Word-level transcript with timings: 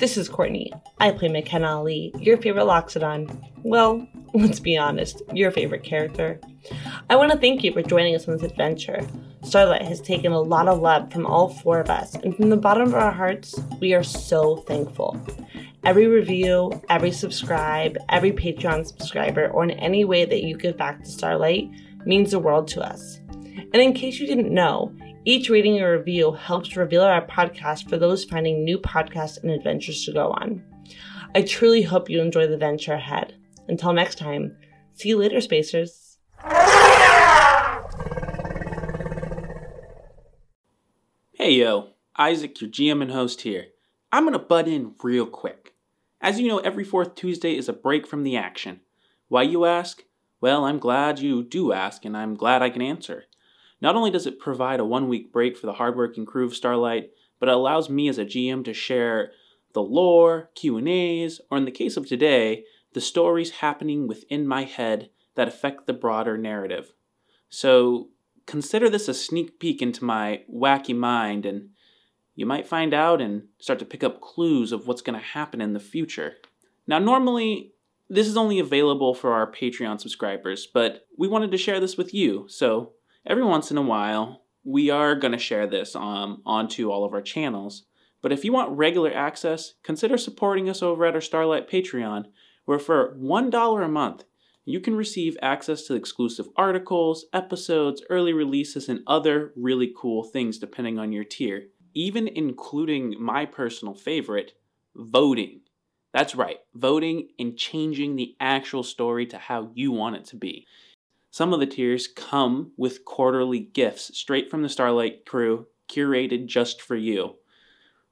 This 0.00 0.16
is 0.16 0.30
Courtney. 0.30 0.72
I 0.98 1.10
play 1.10 1.28
McKenna 1.28 1.76
Ali, 1.76 2.10
your 2.18 2.38
favorite 2.38 2.64
Loxodon. 2.64 3.38
Well, 3.64 4.08
let's 4.32 4.58
be 4.58 4.78
honest, 4.78 5.20
your 5.34 5.50
favorite 5.50 5.82
character. 5.82 6.40
I 7.10 7.16
want 7.16 7.32
to 7.32 7.38
thank 7.38 7.62
you 7.62 7.70
for 7.70 7.82
joining 7.82 8.14
us 8.14 8.26
on 8.26 8.38
this 8.38 8.50
adventure. 8.50 9.06
Starlight 9.42 9.82
has 9.82 10.00
taken 10.00 10.32
a 10.32 10.40
lot 10.40 10.68
of 10.68 10.80
love 10.80 11.12
from 11.12 11.26
all 11.26 11.50
four 11.50 11.80
of 11.80 11.90
us, 11.90 12.14
and 12.14 12.34
from 12.34 12.48
the 12.48 12.56
bottom 12.56 12.88
of 12.88 12.94
our 12.94 13.12
hearts, 13.12 13.60
we 13.78 13.92
are 13.92 14.02
so 14.02 14.56
thankful. 14.56 15.20
Every 15.84 16.06
review, 16.06 16.80
every 16.88 17.12
subscribe, 17.12 17.98
every 18.08 18.32
Patreon 18.32 18.86
subscriber, 18.86 19.48
or 19.48 19.64
in 19.64 19.72
any 19.72 20.06
way 20.06 20.24
that 20.24 20.44
you 20.44 20.56
give 20.56 20.78
back 20.78 21.04
to 21.04 21.10
Starlight 21.10 21.70
means 22.06 22.30
the 22.30 22.38
world 22.38 22.68
to 22.68 22.80
us. 22.80 23.20
And 23.28 23.76
in 23.82 23.92
case 23.92 24.18
you 24.18 24.26
didn't 24.26 24.54
know, 24.54 24.94
each 25.26 25.50
rating 25.50 25.80
or 25.80 25.98
review 25.98 26.32
helps 26.32 26.76
reveal 26.76 27.02
our 27.02 27.26
podcast 27.26 27.88
for 27.88 27.98
those 27.98 28.24
finding 28.24 28.64
new 28.64 28.78
podcasts 28.78 29.42
and 29.42 29.50
adventures 29.50 30.04
to 30.06 30.12
go 30.12 30.30
on. 30.30 30.62
I 31.34 31.42
truly 31.42 31.82
hope 31.82 32.08
you 32.08 32.20
enjoy 32.20 32.46
the 32.46 32.56
venture 32.56 32.94
ahead. 32.94 33.34
Until 33.68 33.92
next 33.92 34.16
time, 34.16 34.56
see 34.94 35.10
you 35.10 35.18
later, 35.18 35.40
Spacers. 35.40 36.18
Hey 41.34 41.52
yo, 41.52 41.90
Isaac, 42.16 42.60
your 42.60 42.70
GM 42.70 43.02
and 43.02 43.10
host 43.10 43.42
here. 43.42 43.66
I'm 44.10 44.24
gonna 44.24 44.38
butt 44.38 44.68
in 44.68 44.94
real 45.02 45.26
quick. 45.26 45.74
As 46.22 46.40
you 46.40 46.48
know, 46.48 46.58
every 46.58 46.84
fourth 46.84 47.14
Tuesday 47.14 47.56
is 47.56 47.68
a 47.68 47.74
break 47.74 48.06
from 48.06 48.22
the 48.22 48.36
action. 48.36 48.80
Why, 49.28 49.42
you 49.42 49.64
ask? 49.66 50.02
Well, 50.40 50.64
I'm 50.64 50.78
glad 50.78 51.18
you 51.18 51.44
do 51.44 51.72
ask, 51.72 52.04
and 52.04 52.16
I'm 52.16 52.34
glad 52.34 52.62
I 52.62 52.70
can 52.70 52.82
answer. 52.82 53.24
Not 53.80 53.96
only 53.96 54.10
does 54.10 54.26
it 54.26 54.38
provide 54.38 54.80
a 54.80 54.84
one 54.84 55.08
week 55.08 55.32
break 55.32 55.56
for 55.56 55.66
the 55.66 55.74
hardworking 55.74 56.26
crew 56.26 56.44
of 56.44 56.54
Starlight, 56.54 57.10
but 57.38 57.48
it 57.48 57.54
allows 57.54 57.88
me 57.88 58.08
as 58.08 58.18
a 58.18 58.24
GM 58.24 58.64
to 58.64 58.74
share 58.74 59.32
the 59.72 59.82
lore, 59.82 60.50
Q&As, 60.54 61.40
or 61.50 61.56
in 61.56 61.64
the 61.64 61.70
case 61.70 61.96
of 61.96 62.06
today, 62.06 62.64
the 62.92 63.00
stories 63.00 63.50
happening 63.50 64.06
within 64.06 64.46
my 64.46 64.64
head 64.64 65.10
that 65.36 65.48
affect 65.48 65.86
the 65.86 65.92
broader 65.92 66.36
narrative. 66.36 66.92
So, 67.48 68.08
consider 68.46 68.90
this 68.90 69.08
a 69.08 69.14
sneak 69.14 69.60
peek 69.60 69.80
into 69.80 70.04
my 70.04 70.42
wacky 70.52 70.94
mind 70.94 71.46
and 71.46 71.70
you 72.34 72.46
might 72.46 72.66
find 72.66 72.92
out 72.92 73.20
and 73.20 73.44
start 73.58 73.78
to 73.78 73.84
pick 73.84 74.02
up 74.02 74.20
clues 74.20 74.72
of 74.72 74.86
what's 74.86 75.02
going 75.02 75.18
to 75.18 75.24
happen 75.24 75.60
in 75.60 75.72
the 75.72 75.80
future. 75.80 76.36
Now, 76.86 76.98
normally, 76.98 77.72
this 78.08 78.26
is 78.26 78.36
only 78.36 78.58
available 78.58 79.14
for 79.14 79.32
our 79.32 79.50
Patreon 79.50 80.00
subscribers, 80.00 80.66
but 80.66 81.06
we 81.16 81.28
wanted 81.28 81.50
to 81.52 81.58
share 81.58 81.80
this 81.80 81.96
with 81.96 82.12
you, 82.12 82.46
so 82.48 82.92
every 83.26 83.44
once 83.44 83.70
in 83.70 83.76
a 83.76 83.82
while, 83.82 84.42
we 84.64 84.90
are 84.90 85.14
going 85.14 85.32
to 85.32 85.38
share 85.38 85.66
this 85.66 85.96
um, 85.96 86.42
onto 86.44 86.90
all 86.90 87.04
of 87.04 87.12
our 87.12 87.22
channels. 87.22 87.84
But 88.22 88.32
if 88.32 88.44
you 88.44 88.52
want 88.52 88.76
regular 88.76 89.12
access, 89.12 89.74
consider 89.82 90.18
supporting 90.18 90.68
us 90.68 90.82
over 90.82 91.06
at 91.06 91.14
our 91.14 91.20
Starlight 91.20 91.70
Patreon, 91.70 92.26
where 92.66 92.78
for 92.78 93.16
$1 93.18 93.84
a 93.84 93.88
month, 93.88 94.24
you 94.66 94.80
can 94.80 94.94
receive 94.94 95.38
access 95.40 95.84
to 95.84 95.94
exclusive 95.94 96.46
articles, 96.56 97.24
episodes, 97.32 98.02
early 98.10 98.32
releases, 98.32 98.88
and 98.88 99.00
other 99.06 99.52
really 99.56 99.92
cool 99.96 100.22
things 100.22 100.58
depending 100.58 100.98
on 100.98 101.12
your 101.12 101.24
tier 101.24 101.68
even 101.94 102.28
including 102.28 103.14
my 103.20 103.44
personal 103.46 103.94
favorite, 103.94 104.52
voting. 104.94 105.60
That's 106.12 106.34
right, 106.34 106.58
voting 106.74 107.28
and 107.38 107.56
changing 107.56 108.16
the 108.16 108.34
actual 108.40 108.82
story 108.82 109.26
to 109.26 109.38
how 109.38 109.70
you 109.74 109.92
want 109.92 110.16
it 110.16 110.24
to 110.26 110.36
be. 110.36 110.66
Some 111.30 111.52
of 111.52 111.60
the 111.60 111.66
tiers 111.66 112.08
come 112.08 112.72
with 112.76 113.04
quarterly 113.04 113.60
gifts 113.60 114.16
straight 114.18 114.50
from 114.50 114.62
the 114.62 114.68
Starlight 114.68 115.24
crew, 115.24 115.66
curated 115.88 116.46
just 116.46 116.82
for 116.82 116.96
you. 116.96 117.36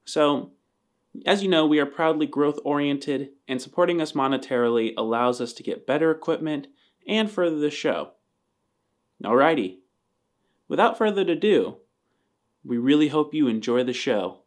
So, 0.05 0.51
as 1.25 1.43
you 1.43 1.49
know, 1.49 1.65
we 1.65 1.79
are 1.79 1.85
proudly 1.85 2.27
growth 2.27 2.59
oriented, 2.63 3.29
and 3.47 3.61
supporting 3.61 4.01
us 4.01 4.13
monetarily 4.13 4.93
allows 4.97 5.41
us 5.41 5.53
to 5.53 5.63
get 5.63 5.87
better 5.87 6.11
equipment 6.11 6.67
and 7.07 7.29
further 7.29 7.59
the 7.59 7.71
show. 7.71 8.11
Alrighty. 9.23 9.79
Without 10.67 10.97
further 10.97 11.21
ado, 11.21 11.77
we 12.63 12.77
really 12.77 13.09
hope 13.09 13.33
you 13.33 13.47
enjoy 13.47 13.83
the 13.83 13.93
show. 13.93 14.43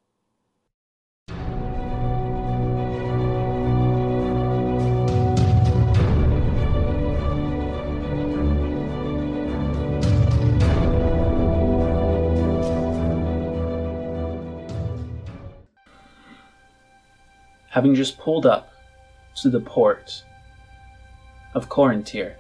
Having 17.73 17.95
just 17.95 18.19
pulled 18.19 18.45
up 18.45 18.71
to 19.37 19.49
the 19.49 19.61
port 19.61 20.25
of 21.55 21.71
Corintier, 21.71 22.37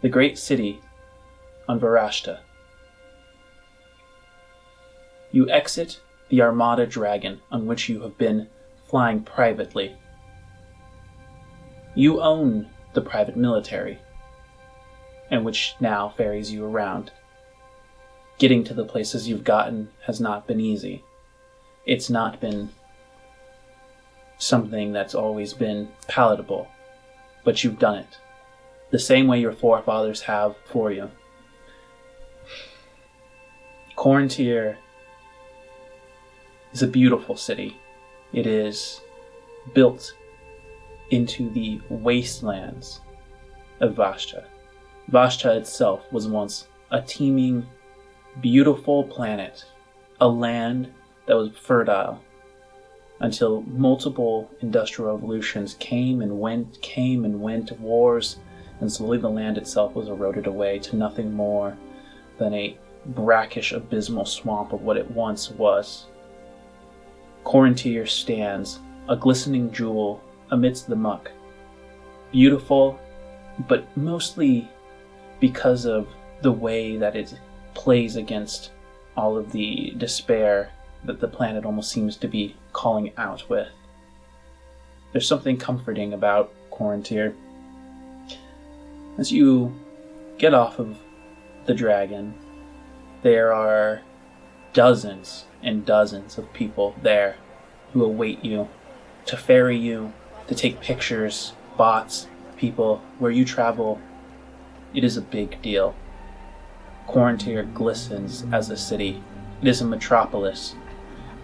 the 0.00 0.08
great 0.08 0.38
city 0.38 0.78
on 1.68 1.80
Varashta, 1.80 2.38
you 5.32 5.50
exit 5.50 6.00
the 6.28 6.40
Armada 6.40 6.86
Dragon 6.86 7.40
on 7.50 7.66
which 7.66 7.88
you 7.88 8.00
have 8.02 8.16
been 8.16 8.46
flying 8.86 9.24
privately. 9.24 9.96
You 11.96 12.20
own 12.20 12.68
the 12.92 13.00
private 13.00 13.36
military, 13.36 13.98
and 15.32 15.44
which 15.44 15.74
now 15.80 16.10
ferries 16.16 16.52
you 16.52 16.64
around. 16.64 17.10
Getting 18.38 18.62
to 18.64 18.74
the 18.74 18.84
places 18.84 19.26
you've 19.28 19.42
gotten 19.42 19.88
has 20.06 20.20
not 20.20 20.46
been 20.46 20.60
easy. 20.60 21.02
It's 21.86 22.08
not 22.08 22.40
been 22.40 22.70
something 24.38 24.92
that's 24.92 25.14
always 25.14 25.54
been 25.54 25.88
palatable, 26.08 26.68
but 27.44 27.62
you've 27.62 27.78
done 27.78 27.98
it. 27.98 28.18
The 28.90 28.98
same 28.98 29.26
way 29.26 29.40
your 29.40 29.52
forefathers 29.52 30.22
have 30.22 30.54
for 30.66 30.92
you. 30.92 31.10
Corintier 33.96 34.76
is 36.72 36.82
a 36.82 36.86
beautiful 36.86 37.36
city. 37.36 37.76
It 38.32 38.46
is 38.46 39.00
built 39.72 40.14
into 41.10 41.50
the 41.50 41.80
wastelands 41.88 43.00
of 43.80 43.94
Vashta. 43.94 44.44
Vashta 45.10 45.56
itself 45.56 46.02
was 46.12 46.26
once 46.26 46.66
a 46.90 47.00
teeming, 47.00 47.66
beautiful 48.40 49.04
planet, 49.04 49.64
a 50.20 50.28
land 50.28 50.92
that 51.26 51.36
was 51.36 51.50
fertile 51.56 52.20
until 53.20 53.62
multiple 53.62 54.50
industrial 54.60 55.12
revolutions 55.14 55.74
came 55.78 56.20
and 56.20 56.40
went, 56.40 56.80
came 56.82 57.24
and 57.24 57.40
went, 57.40 57.78
wars, 57.78 58.38
and 58.80 58.92
slowly 58.92 59.18
the 59.18 59.28
land 59.28 59.56
itself 59.56 59.94
was 59.94 60.08
eroded 60.08 60.46
away 60.46 60.78
to 60.80 60.96
nothing 60.96 61.32
more 61.32 61.76
than 62.38 62.52
a 62.52 62.76
brackish, 63.06 63.72
abysmal 63.72 64.24
swamp 64.24 64.72
of 64.72 64.82
what 64.82 64.96
it 64.96 65.10
once 65.10 65.50
was. 65.50 66.06
Corintier 67.44 68.06
stands, 68.06 68.80
a 69.08 69.16
glistening 69.16 69.70
jewel 69.70 70.22
amidst 70.50 70.88
the 70.88 70.96
muck. 70.96 71.30
Beautiful, 72.32 72.98
but 73.68 73.84
mostly 73.96 74.68
because 75.40 75.84
of 75.84 76.08
the 76.42 76.52
way 76.52 76.96
that 76.96 77.14
it 77.14 77.38
plays 77.74 78.16
against 78.16 78.72
all 79.16 79.36
of 79.36 79.52
the 79.52 79.94
despair 79.98 80.70
that 81.04 81.20
the 81.20 81.28
planet 81.28 81.64
almost 81.64 81.90
seems 81.90 82.16
to 82.16 82.28
be 82.28 82.56
calling 82.72 83.12
out 83.16 83.48
with. 83.48 83.68
There's 85.12 85.28
something 85.28 85.56
comforting 85.56 86.12
about 86.12 86.52
Corintier. 86.70 87.34
As 89.16 89.30
you 89.30 89.74
get 90.38 90.54
off 90.54 90.78
of 90.78 90.98
the 91.66 91.74
dragon, 91.74 92.34
there 93.22 93.52
are 93.52 94.02
dozens 94.72 95.44
and 95.62 95.86
dozens 95.86 96.36
of 96.36 96.52
people 96.52 96.94
there 97.02 97.36
who 97.92 98.04
await 98.04 98.44
you, 98.44 98.68
to 99.26 99.36
ferry 99.36 99.78
you, 99.78 100.12
to 100.48 100.54
take 100.54 100.80
pictures, 100.80 101.52
bots, 101.76 102.26
people, 102.56 103.00
where 103.18 103.30
you 103.30 103.44
travel. 103.44 104.00
It 104.92 105.04
is 105.04 105.16
a 105.16 105.22
big 105.22 105.62
deal. 105.62 105.94
Corintier 107.06 107.62
glistens 107.72 108.44
as 108.52 108.68
a 108.68 108.76
city. 108.76 109.22
It 109.62 109.68
is 109.68 109.80
a 109.80 109.86
metropolis. 109.86 110.74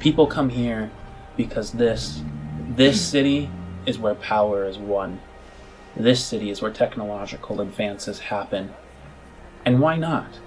People 0.00 0.26
come 0.26 0.48
here 0.48 0.90
because 1.36 1.72
this, 1.72 2.22
this 2.70 3.00
city 3.00 3.50
is 3.84 3.98
where 3.98 4.14
power 4.14 4.64
is 4.64 4.78
won. 4.78 5.20
This 5.94 6.24
city 6.24 6.48
is 6.50 6.62
where 6.62 6.72
technological 6.72 7.60
advances 7.60 8.18
happen. 8.18 8.72
And 9.64 9.78
why 9.78 9.96
not? 9.96 10.38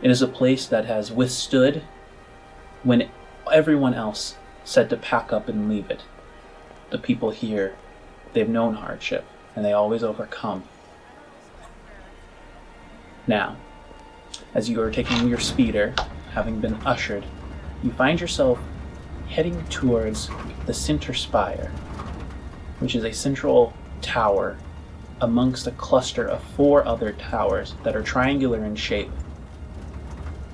It 0.00 0.12
is 0.12 0.22
a 0.22 0.28
place 0.28 0.66
that 0.66 0.84
has 0.84 1.10
withstood 1.10 1.82
when 2.84 3.10
everyone 3.52 3.94
else 3.94 4.36
said 4.64 4.88
to 4.90 4.96
pack 4.96 5.32
up 5.32 5.48
and 5.48 5.68
leave 5.68 5.90
it. 5.90 6.02
The 6.90 6.98
people 6.98 7.30
here, 7.30 7.74
they've 8.32 8.48
known 8.48 8.74
hardship, 8.74 9.24
and 9.56 9.64
they 9.64 9.72
always 9.72 10.04
overcome. 10.04 10.62
Now, 13.26 13.56
as 14.54 14.70
you 14.70 14.80
are 14.80 14.90
taking 14.90 15.28
your 15.28 15.40
speeder, 15.40 15.94
having 16.32 16.60
been 16.60 16.74
ushered, 16.86 17.24
you 17.82 17.92
find 17.92 18.20
yourself 18.20 18.58
heading 19.28 19.62
towards 19.66 20.30
the 20.66 20.74
center 20.74 21.14
spire, 21.14 21.70
which 22.78 22.94
is 22.94 23.04
a 23.04 23.12
central 23.12 23.72
tower 24.00 24.56
amongst 25.20 25.66
a 25.66 25.72
cluster 25.72 26.26
of 26.26 26.42
four 26.54 26.86
other 26.86 27.12
towers 27.12 27.74
that 27.82 27.96
are 27.96 28.02
triangular 28.02 28.64
in 28.64 28.74
shape. 28.74 29.10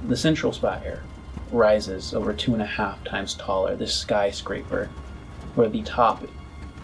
The 0.09 0.17
central 0.17 0.53
spire 0.53 1.03
rises 1.53 2.15
over 2.15 2.32
two 2.32 2.53
and 2.53 2.62
a 2.62 2.67
half 2.67 3.03
times 3.05 3.35
taller, 3.35 3.77
this 3.77 3.94
skyscraper, 3.94 4.91
where 5.55 5.69
the 5.69 5.82
top 5.82 6.27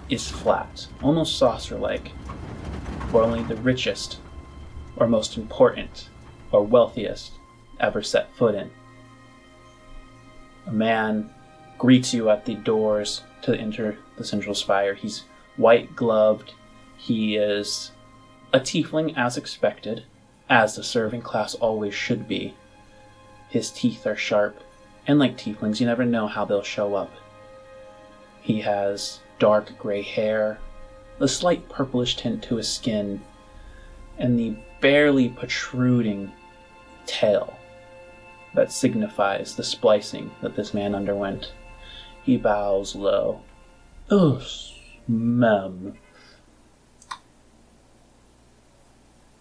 is 0.08 0.28
flat, 0.28 0.86
almost 1.02 1.38
saucer 1.38 1.76
like, 1.78 2.08
where 3.10 3.25
only 3.25 3.43
the 3.43 3.56
richest, 3.56 4.19
or 4.96 5.06
most 5.06 5.36
important, 5.36 6.08
or 6.52 6.62
wealthiest 6.62 7.32
ever 7.81 8.02
set 8.02 8.34
foot 8.34 8.54
in. 8.54 8.70
A 10.66 10.72
man 10.72 11.30
greets 11.78 12.12
you 12.12 12.30
at 12.30 12.44
the 12.44 12.54
doors 12.54 13.22
to 13.42 13.56
enter 13.56 13.98
the 14.16 14.24
central 14.24 14.54
spire. 14.54 14.94
He's 14.94 15.24
white 15.56 15.96
gloved. 15.96 16.52
He 16.96 17.36
is 17.36 17.92
a 18.52 18.60
tiefling 18.60 19.14
as 19.16 19.36
expected, 19.36 20.04
as 20.48 20.76
the 20.76 20.84
serving 20.84 21.22
class 21.22 21.54
always 21.54 21.94
should 21.94 22.28
be. 22.28 22.54
His 23.48 23.70
teeth 23.70 24.06
are 24.06 24.16
sharp, 24.16 24.60
and 25.06 25.18
like 25.18 25.36
tieflings, 25.36 25.80
you 25.80 25.86
never 25.86 26.04
know 26.04 26.26
how 26.26 26.44
they'll 26.44 26.62
show 26.62 26.94
up. 26.94 27.10
He 28.42 28.60
has 28.60 29.20
dark 29.38 29.78
gray 29.78 30.02
hair, 30.02 30.58
a 31.18 31.28
slight 31.28 31.68
purplish 31.68 32.16
tint 32.16 32.42
to 32.44 32.56
his 32.56 32.68
skin, 32.68 33.22
and 34.18 34.38
the 34.38 34.56
barely 34.80 35.28
protruding 35.28 36.32
tail 37.06 37.56
that 38.55 38.73
signifies 38.73 39.55
the 39.55 39.64
splicing 39.64 40.31
that 40.43 40.56
this 40.56 40.75
man 40.75 40.94
underwent. 40.94 41.52
He 42.23 42.37
bows 42.37 42.94
low. 42.94 43.41
Oh, 44.11 44.43
ma'am. 45.06 45.94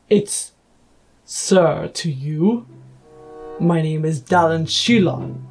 It's 0.09 0.53
sir 1.25 1.87
to 1.87 2.11
you. 2.11 2.65
My 3.59 3.81
name 3.81 4.05
is 4.05 4.21
Dallin 4.21 4.65
Shilon. 4.65 5.43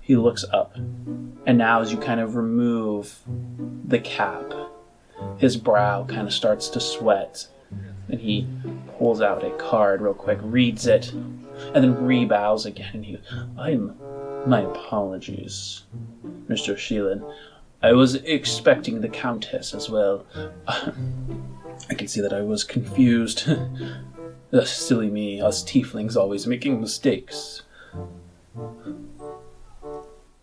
He 0.00 0.14
looks 0.14 0.44
up, 0.52 0.76
and 0.76 1.58
now 1.58 1.80
as 1.80 1.90
you 1.90 1.98
kind 1.98 2.20
of 2.20 2.36
remove 2.36 3.20
the 3.84 3.98
cap, 3.98 4.52
his 5.38 5.56
brow 5.56 6.04
kind 6.04 6.26
of 6.26 6.32
starts 6.32 6.68
to 6.68 6.80
sweat, 6.80 7.48
and 8.08 8.20
he 8.20 8.46
pulls 8.98 9.20
out 9.20 9.44
a 9.44 9.50
card 9.52 10.00
real 10.00 10.14
quick, 10.14 10.38
reads 10.42 10.86
it, 10.86 11.12
and 11.12 11.82
then 11.82 11.96
rebows 11.96 12.66
again. 12.66 12.90
And 12.94 13.04
he, 13.04 13.18
I'm, 13.58 13.96
my 14.46 14.60
apologies, 14.60 15.82
Mr. 16.48 16.74
Sheelan. 16.74 17.28
I 17.82 17.92
was 17.92 18.16
expecting 18.16 19.00
the 19.00 19.08
Countess 19.08 19.74
as 19.74 19.90
well. 19.90 20.24
I 20.68 21.94
can 21.94 22.06
see 22.06 22.20
that 22.20 22.32
I 22.32 22.42
was 22.42 22.64
confused. 22.64 23.48
Uh, 24.54 24.62
silly 24.64 25.08
me, 25.08 25.40
us 25.40 25.64
tieflings 25.64 26.14
always 26.14 26.46
making 26.46 26.78
mistakes. 26.78 27.62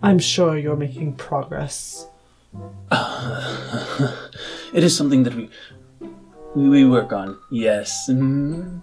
I'm 0.02 0.18
sure 0.18 0.58
you're 0.58 0.76
making 0.76 1.14
progress. 1.14 2.08
It 4.72 4.84
is 4.84 4.96
something 4.96 5.24
that 5.24 5.34
we 5.34 5.50
we, 6.56 6.70
we 6.70 6.86
work 6.86 7.14
on. 7.14 7.40
Yes. 7.52 8.10
Mm. 8.10 8.82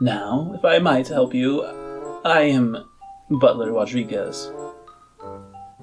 Now, 0.00 0.52
if 0.56 0.64
I 0.64 0.78
might 0.78 1.08
help 1.08 1.34
you, 1.34 1.62
I 2.24 2.42
am 2.42 2.84
Butler 3.30 3.72
Rodriguez. 3.72 4.50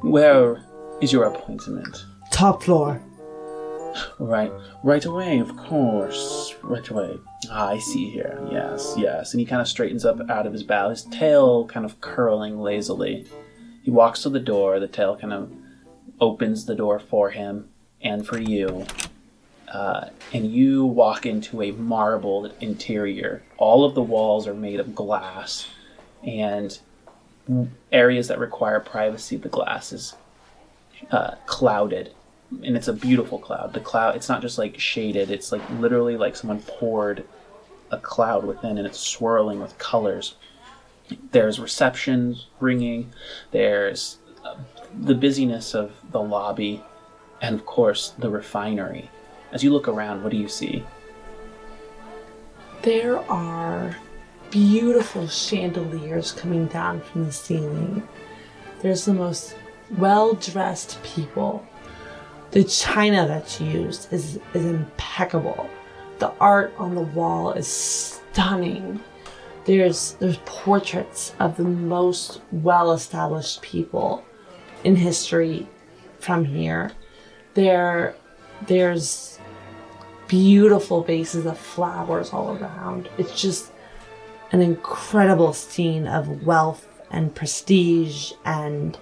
Where 0.01 0.63
is 1.01 1.11
your 1.11 1.25
appointment? 1.25 2.05
Top 2.31 2.63
floor. 2.63 3.01
Right, 4.19 4.51
right 4.83 5.03
away, 5.03 5.39
of 5.39 5.55
course. 5.57 6.55
Right 6.63 6.87
away. 6.89 7.17
Ah, 7.49 7.69
I 7.69 7.79
see 7.79 8.09
here. 8.09 8.39
Yes, 8.51 8.93
yes. 8.97 9.33
And 9.33 9.39
he 9.39 9.45
kind 9.45 9.61
of 9.61 9.67
straightens 9.67 10.05
up 10.05 10.17
out 10.29 10.47
of 10.47 10.53
his 10.53 10.63
bow, 10.63 10.89
his 10.89 11.03
tail 11.05 11.65
kind 11.65 11.85
of 11.85 11.99
curling 11.99 12.59
lazily. 12.59 13.27
He 13.83 13.91
walks 13.91 14.21
to 14.23 14.29
the 14.29 14.39
door. 14.39 14.79
The 14.79 14.87
tail 14.87 15.17
kind 15.17 15.33
of 15.33 15.51
opens 16.19 16.65
the 16.65 16.75
door 16.75 16.99
for 16.99 17.31
him 17.31 17.69
and 18.01 18.25
for 18.25 18.39
you. 18.39 18.85
Uh, 19.71 20.09
and 20.33 20.51
you 20.51 20.85
walk 20.85 21.25
into 21.25 21.61
a 21.61 21.71
marbled 21.71 22.53
interior. 22.59 23.41
All 23.57 23.85
of 23.85 23.95
the 23.95 24.01
walls 24.01 24.45
are 24.45 24.53
made 24.53 24.81
of 24.81 24.93
glass, 24.93 25.67
and 26.23 26.77
areas 27.91 28.27
that 28.27 28.37
require 28.37 28.81
privacy, 28.81 29.37
the 29.37 29.49
glass 29.49 29.93
is 29.93 30.13
uh, 31.09 31.35
clouded, 31.45 32.13
and 32.63 32.75
it's 32.75 32.89
a 32.89 32.93
beautiful 32.93 33.39
cloud. 33.39 33.73
The 33.73 33.79
cloud, 33.79 34.17
it's 34.17 34.27
not 34.27 34.41
just 34.41 34.57
like 34.57 34.77
shaded; 34.77 35.31
it's 35.31 35.53
like 35.53 35.61
literally 35.79 36.17
like 36.17 36.35
someone 36.35 36.61
poured 36.63 37.23
a 37.91 37.97
cloud 37.97 38.43
within, 38.45 38.77
and 38.77 38.85
it's 38.85 38.99
swirling 38.99 39.61
with 39.61 39.77
colors. 39.77 40.35
There's 41.31 41.59
receptions 41.59 42.47
ringing. 42.59 43.13
There's 43.51 44.17
uh, 44.43 44.55
the 44.93 45.15
busyness 45.15 45.73
of 45.73 45.93
the 46.11 46.21
lobby, 46.21 46.83
and 47.41 47.55
of 47.55 47.65
course 47.65 48.13
the 48.17 48.29
refinery. 48.29 49.09
As 49.51 49.63
you 49.63 49.71
look 49.71 49.87
around, 49.87 50.23
what 50.23 50.31
do 50.31 50.37
you 50.37 50.47
see? 50.47 50.83
There 52.83 53.19
are 53.29 53.95
beautiful 54.49 55.27
chandeliers 55.27 56.31
coming 56.31 56.67
down 56.67 57.01
from 57.01 57.25
the 57.25 57.31
ceiling. 57.31 58.07
There's 58.81 59.05
the 59.05 59.13
most 59.13 59.55
well 59.97 60.33
dressed 60.33 61.01
people. 61.03 61.65
The 62.51 62.63
china 62.63 63.27
that's 63.27 63.61
used 63.61 64.11
is, 64.11 64.39
is 64.53 64.65
impeccable. 64.65 65.69
The 66.19 66.31
art 66.39 66.73
on 66.77 66.95
the 66.95 67.01
wall 67.01 67.53
is 67.53 67.67
stunning. 67.67 68.99
There's 69.65 70.13
there's 70.13 70.39
portraits 70.45 71.33
of 71.39 71.57
the 71.57 71.63
most 71.63 72.41
well 72.51 72.93
established 72.93 73.61
people 73.61 74.25
in 74.83 74.95
history 74.95 75.67
from 76.19 76.45
here. 76.45 76.91
There 77.53 78.15
there's 78.67 79.39
beautiful 80.27 81.03
vases 81.03 81.45
of 81.45 81.57
flowers 81.57 82.31
all 82.31 82.57
around. 82.57 83.09
It's 83.17 83.39
just 83.39 83.71
an 84.51 84.61
incredible 84.61 85.53
scene 85.53 86.07
of 86.07 86.45
wealth 86.45 86.87
and 87.09 87.33
prestige 87.35 88.31
and 88.45 88.97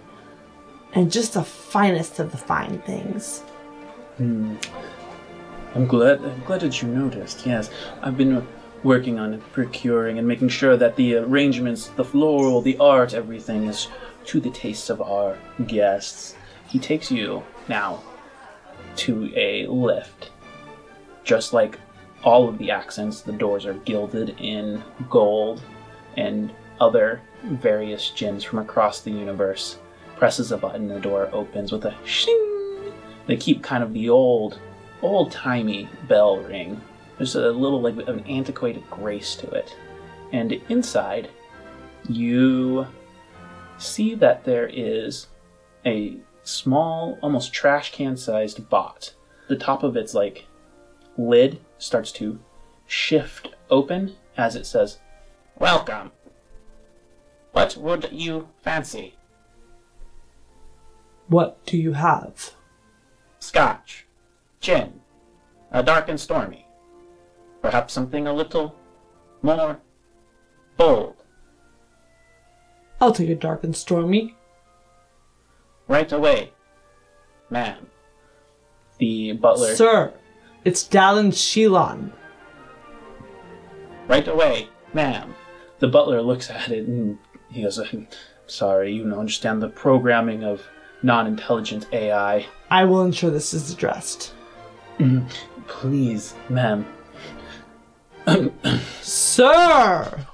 and 0.94 1.12
just 1.12 1.36
the 1.36 1.44
finest 1.44 2.20
of 2.20 2.32
the 2.32 2.38
fine 2.38 2.80
things. 2.80 3.42
Hmm. 4.18 4.56
I'm 5.76 5.86
glad. 5.86 6.24
I'm 6.24 6.44
glad 6.46 6.62
that 6.62 6.82
you 6.82 6.88
noticed. 6.88 7.46
Yes, 7.46 7.70
I've 8.02 8.18
been 8.18 8.46
working 8.84 9.20
on 9.20 9.40
procuring 9.54 10.18
and 10.18 10.28
making 10.28 10.50
sure 10.50 10.78
that 10.78 10.96
the 10.96 11.18
arrangements, 11.18 11.90
the 11.90 12.04
floral, 12.04 12.62
the 12.62 12.78
art, 12.80 13.14
everything 13.14 13.66
is 13.66 13.88
to 14.26 14.40
the 14.40 14.50
tastes 14.50 14.90
of 14.90 15.02
our 15.02 15.38
guests. 15.68 16.36
He 16.68 16.80
takes 16.80 17.12
you 17.12 17.44
now 17.68 18.02
to 19.00 19.32
a 19.36 19.66
lift. 19.68 20.32
Just 21.24 21.54
like 21.54 21.80
all 22.24 22.50
of 22.50 22.58
the 22.58 22.72
accents, 22.72 23.22
the 23.22 23.32
doors 23.32 23.66
are 23.66 23.74
gilded 23.74 24.36
in 24.40 24.84
gold 25.10 25.62
and 26.18 26.52
other 26.80 27.22
various 27.44 28.10
gems 28.10 28.44
from 28.44 28.60
across 28.60 29.02
the 29.02 29.12
universe. 29.12 29.78
Presses 30.18 30.52
a 30.52 30.58
button, 30.58 30.90
and 30.90 30.98
the 30.98 31.00
door 31.00 31.30
opens 31.32 31.72
with 31.72 31.86
a 31.86 31.96
shing. 32.06 32.92
They 33.26 33.38
keep 33.38 33.64
kind 33.64 33.84
of 33.84 33.94
the 33.94 34.10
old, 34.10 34.60
old 35.02 35.32
timey 35.32 35.88
bell 36.08 36.40
ring. 36.40 36.82
There's 37.18 37.36
a 37.36 37.52
little 37.52 37.82
like 37.82 37.96
an 38.08 38.20
antiquated 38.28 38.84
grace 38.90 39.36
to 39.38 39.50
it. 39.52 39.76
And 40.34 40.54
inside, 40.70 41.30
you 42.10 42.86
see 43.78 44.16
that 44.16 44.44
there 44.44 44.68
is 44.68 45.28
a 45.86 46.18
small, 46.44 47.18
almost 47.22 47.54
trash 47.54 47.92
can 47.92 48.18
sized 48.18 48.70
bot. 48.70 49.14
The 49.48 49.56
top 49.56 49.84
of 49.84 49.96
its 49.96 50.14
like 50.14 50.46
lid 51.18 51.60
starts 51.78 52.12
to 52.14 52.40
shift 52.88 53.50
open 53.70 54.16
as 54.40 54.56
it 54.56 54.66
says, 54.66 55.00
Welcome. 55.58 56.12
What 57.52 57.76
would 57.76 58.10
you 58.12 58.48
fancy? 58.62 59.16
What 61.28 61.64
do 61.66 61.78
you 61.78 61.94
have? 61.94 62.52
Scotch, 63.40 64.06
gin, 64.62 65.02
a 65.72 65.84
dark 65.84 66.08
and 66.08 66.20
stormy. 66.20 66.66
Perhaps 67.62 67.94
something 67.94 68.28
a 68.28 68.34
little 68.34 68.76
more 69.42 69.80
bold. 70.78 71.16
I'll 73.02 73.12
take 73.12 73.30
a 73.30 73.36
dark 73.36 73.64
and 73.64 73.76
stormy. 73.76 74.36
Right 75.90 76.12
away, 76.12 76.54
ma'am. 77.50 77.88
the 79.00 79.32
butler. 79.34 79.76
Sir, 79.76 80.14
it's 80.64 80.88
Dallin 80.88 81.32
Shilon. 81.32 82.12
Right 84.08 84.28
away, 84.28 84.70
ma'am. 84.94 85.34
The 85.80 85.88
butler 85.88 86.22
looks 86.22 86.52
at 86.52 86.70
it 86.70 86.88
and 86.88 87.18
he 87.50 87.64
goes, 87.64 87.82
sorry, 88.46 88.94
you 88.94 89.04
don't 89.04 89.18
understand 89.18 89.64
the 89.64 89.70
programming 89.70 90.44
of 90.44 90.62
non 91.02 91.26
intelligent 91.26 91.88
AI. 91.92 92.46
I 92.70 92.86
will 92.86 93.02
ensure 93.04 93.32
this 93.32 93.56
is 93.56 93.74
addressed. 93.74 94.36
Mm-hmm. 95.00 95.28
Please, 95.66 96.36
ma'am. 96.50 96.86
Sir! 99.02 100.28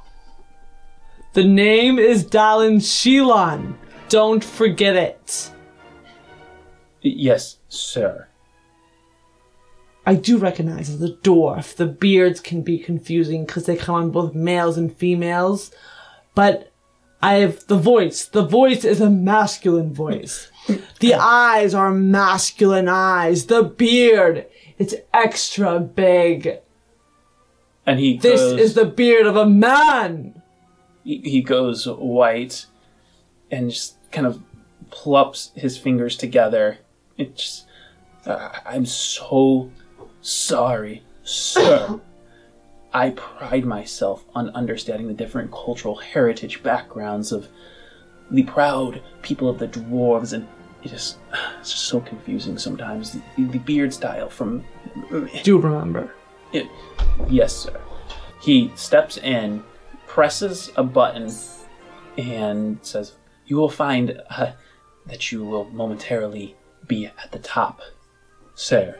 The 1.31 1.43
name 1.45 1.97
is 1.97 2.25
Dalin 2.25 2.81
Shilan. 2.81 3.75
Don't 4.09 4.43
forget 4.43 4.95
it. 4.95 5.51
Yes, 7.01 7.57
sir. 7.69 8.27
I 10.05 10.15
do 10.15 10.37
recognize 10.37 10.89
as 10.89 11.01
a 11.01 11.13
dwarf, 11.13 11.75
the 11.75 11.87
beards 11.87 12.39
can 12.39 12.61
be 12.61 12.77
confusing 12.77 13.45
because 13.45 13.65
they 13.65 13.75
come 13.75 13.95
on 13.95 14.11
both 14.11 14.35
males 14.35 14.77
and 14.77 14.95
females, 14.95 15.71
but 16.35 16.71
I 17.23 17.35
have 17.35 17.65
the 17.65 17.77
voice. 17.77 18.25
The 18.25 18.45
voice 18.45 18.85
is 18.85 19.01
a 19.01 19.09
masculine 19.09 19.93
voice. 19.93 20.51
The 20.99 21.13
eyes 21.19 21.73
are 21.73 21.91
masculine 21.91 22.87
eyes. 22.87 23.47
The 23.47 23.63
beard, 23.63 24.45
it's 24.77 24.93
extra 25.11 25.79
big. 25.79 26.59
And 27.87 27.99
he 27.99 28.17
This 28.17 28.39
goes, 28.41 28.59
is 28.59 28.73
the 28.75 28.85
beard 28.85 29.25
of 29.25 29.35
a 29.35 29.45
man. 29.47 30.41
he 31.03 31.17
he 31.19 31.41
goes 31.41 31.87
white 31.87 32.67
and 33.49 33.71
just 33.71 33.94
kind 34.15 34.25
of 34.25 34.41
plops 34.89 35.51
his 35.55 35.77
fingers 35.77 36.15
together. 36.15 36.79
It's, 37.17 37.65
uh, 38.25 38.49
I'm 38.65 38.85
so 38.85 39.71
sorry, 40.21 41.03
sir. 41.23 41.99
I 42.93 43.09
pride 43.09 43.65
myself 43.65 44.23
on 44.33 44.49
understanding 44.51 45.07
the 45.07 45.13
different 45.13 45.51
cultural 45.51 45.97
heritage 45.97 46.63
backgrounds 46.63 47.33
of 47.33 47.49
the 48.31 48.43
proud 48.43 49.01
people 49.21 49.49
of 49.49 49.59
the 49.59 49.67
dwarves, 49.67 50.31
and 50.31 50.47
it 50.81 50.93
is 50.93 51.17
it's 51.59 51.71
just 51.71 51.83
so 51.85 51.99
confusing 51.99 52.57
sometimes. 52.57 53.11
The, 53.11 53.43
the 53.43 53.59
beard 53.59 53.93
style 53.93 54.29
from 54.29 54.63
Do 55.11 55.27
you 55.43 55.57
remember. 55.57 56.13
it, 56.53 56.67
yes, 57.27 57.53
sir. 57.53 57.81
He 58.41 58.71
steps 58.75 59.17
in, 59.17 59.61
presses 60.07 60.71
a 60.77 60.83
button, 60.83 61.33
and 62.17 62.79
says, 62.81 63.13
You 63.45 63.57
will 63.57 63.69
find 63.69 64.21
uh, 64.29 64.53
that 65.05 65.31
you 65.31 65.43
will 65.43 65.65
momentarily 65.65 66.55
be 66.87 67.05
at 67.05 67.31
the 67.31 67.39
top, 67.39 67.81
sir. 68.55 68.97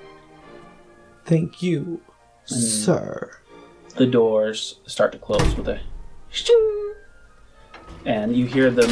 Thank 1.26 1.64
you, 1.64 2.02
sir. 2.46 3.40
The 3.96 4.06
doors 4.06 4.80
start 4.86 5.12
to 5.14 5.18
close 5.18 5.56
with 5.56 5.68
a 5.68 5.80
shing, 6.30 6.94
and 8.06 8.36
you 8.36 8.46
hear 8.46 8.70
the 8.70 8.86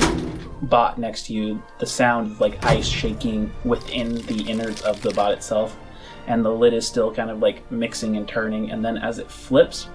bot 0.64 0.98
next 0.98 1.28
to 1.28 1.34
you, 1.34 1.62
the 1.80 1.86
sound 1.86 2.32
of 2.32 2.42
like 2.42 2.64
ice 2.66 2.88
shaking 2.88 3.52
within 3.64 4.16
the 4.26 4.42
innards 4.50 4.82
of 4.82 5.02
the 5.02 5.12
bot 5.12 5.34
itself, 5.34 5.78
and 6.26 6.44
the 6.44 6.50
lid 6.50 6.74
is 6.74 6.88
still 6.88 7.14
kind 7.14 7.30
of 7.30 7.40
like 7.40 7.70
mixing 7.72 8.18
and 8.18 8.28
turning, 8.28 8.72
and 8.72 8.84
then 8.84 8.98
as 8.98 9.20
it 9.20 9.30
flips, 9.30 9.90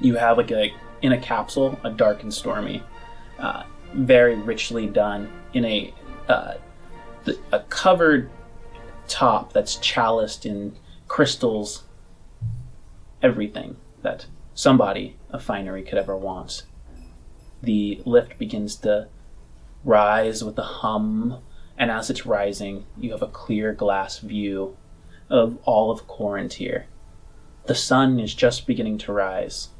you 0.00 0.14
have 0.16 0.36
like 0.36 0.52
a 0.52 0.72
in 1.02 1.12
a 1.12 1.18
capsule, 1.18 1.78
a 1.84 1.90
dark 1.90 2.22
and 2.22 2.32
stormy, 2.32 2.82
uh, 3.38 3.62
very 3.94 4.34
richly 4.34 4.86
done 4.86 5.30
in 5.52 5.64
a 5.64 5.94
uh, 6.28 6.54
th- 7.24 7.38
a 7.52 7.60
covered 7.60 8.30
top 9.06 9.52
that's 9.52 9.76
chaliced 9.76 10.44
in 10.44 10.76
crystals, 11.06 11.84
everything 13.22 13.76
that 14.02 14.26
somebody 14.54 15.16
of 15.30 15.42
finery 15.42 15.82
could 15.82 15.98
ever 15.98 16.16
want. 16.16 16.64
The 17.62 18.02
lift 18.04 18.38
begins 18.38 18.76
to 18.76 19.08
rise 19.84 20.44
with 20.44 20.58
a 20.58 20.62
hum, 20.62 21.38
and 21.76 21.90
as 21.90 22.10
it's 22.10 22.26
rising, 22.26 22.84
you 22.96 23.12
have 23.12 23.22
a 23.22 23.28
clear 23.28 23.72
glass 23.72 24.18
view 24.18 24.76
of 25.30 25.58
all 25.64 25.90
of 25.90 26.06
Quarantier. 26.06 26.86
The 27.66 27.74
sun 27.74 28.18
is 28.18 28.34
just 28.34 28.66
beginning 28.66 28.98
to 28.98 29.12
rise, 29.12 29.70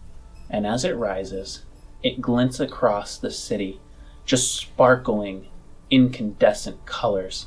and 0.51 0.67
as 0.67 0.85
it 0.85 0.97
rises, 0.97 1.65
it 2.03 2.21
glints 2.21 2.61
across 2.61 3.19
the 3.19 3.31
city, 3.31 3.81
just 4.29 4.55
sparkling 4.55 5.49
incandescent 5.91 6.85
colors. 6.85 7.47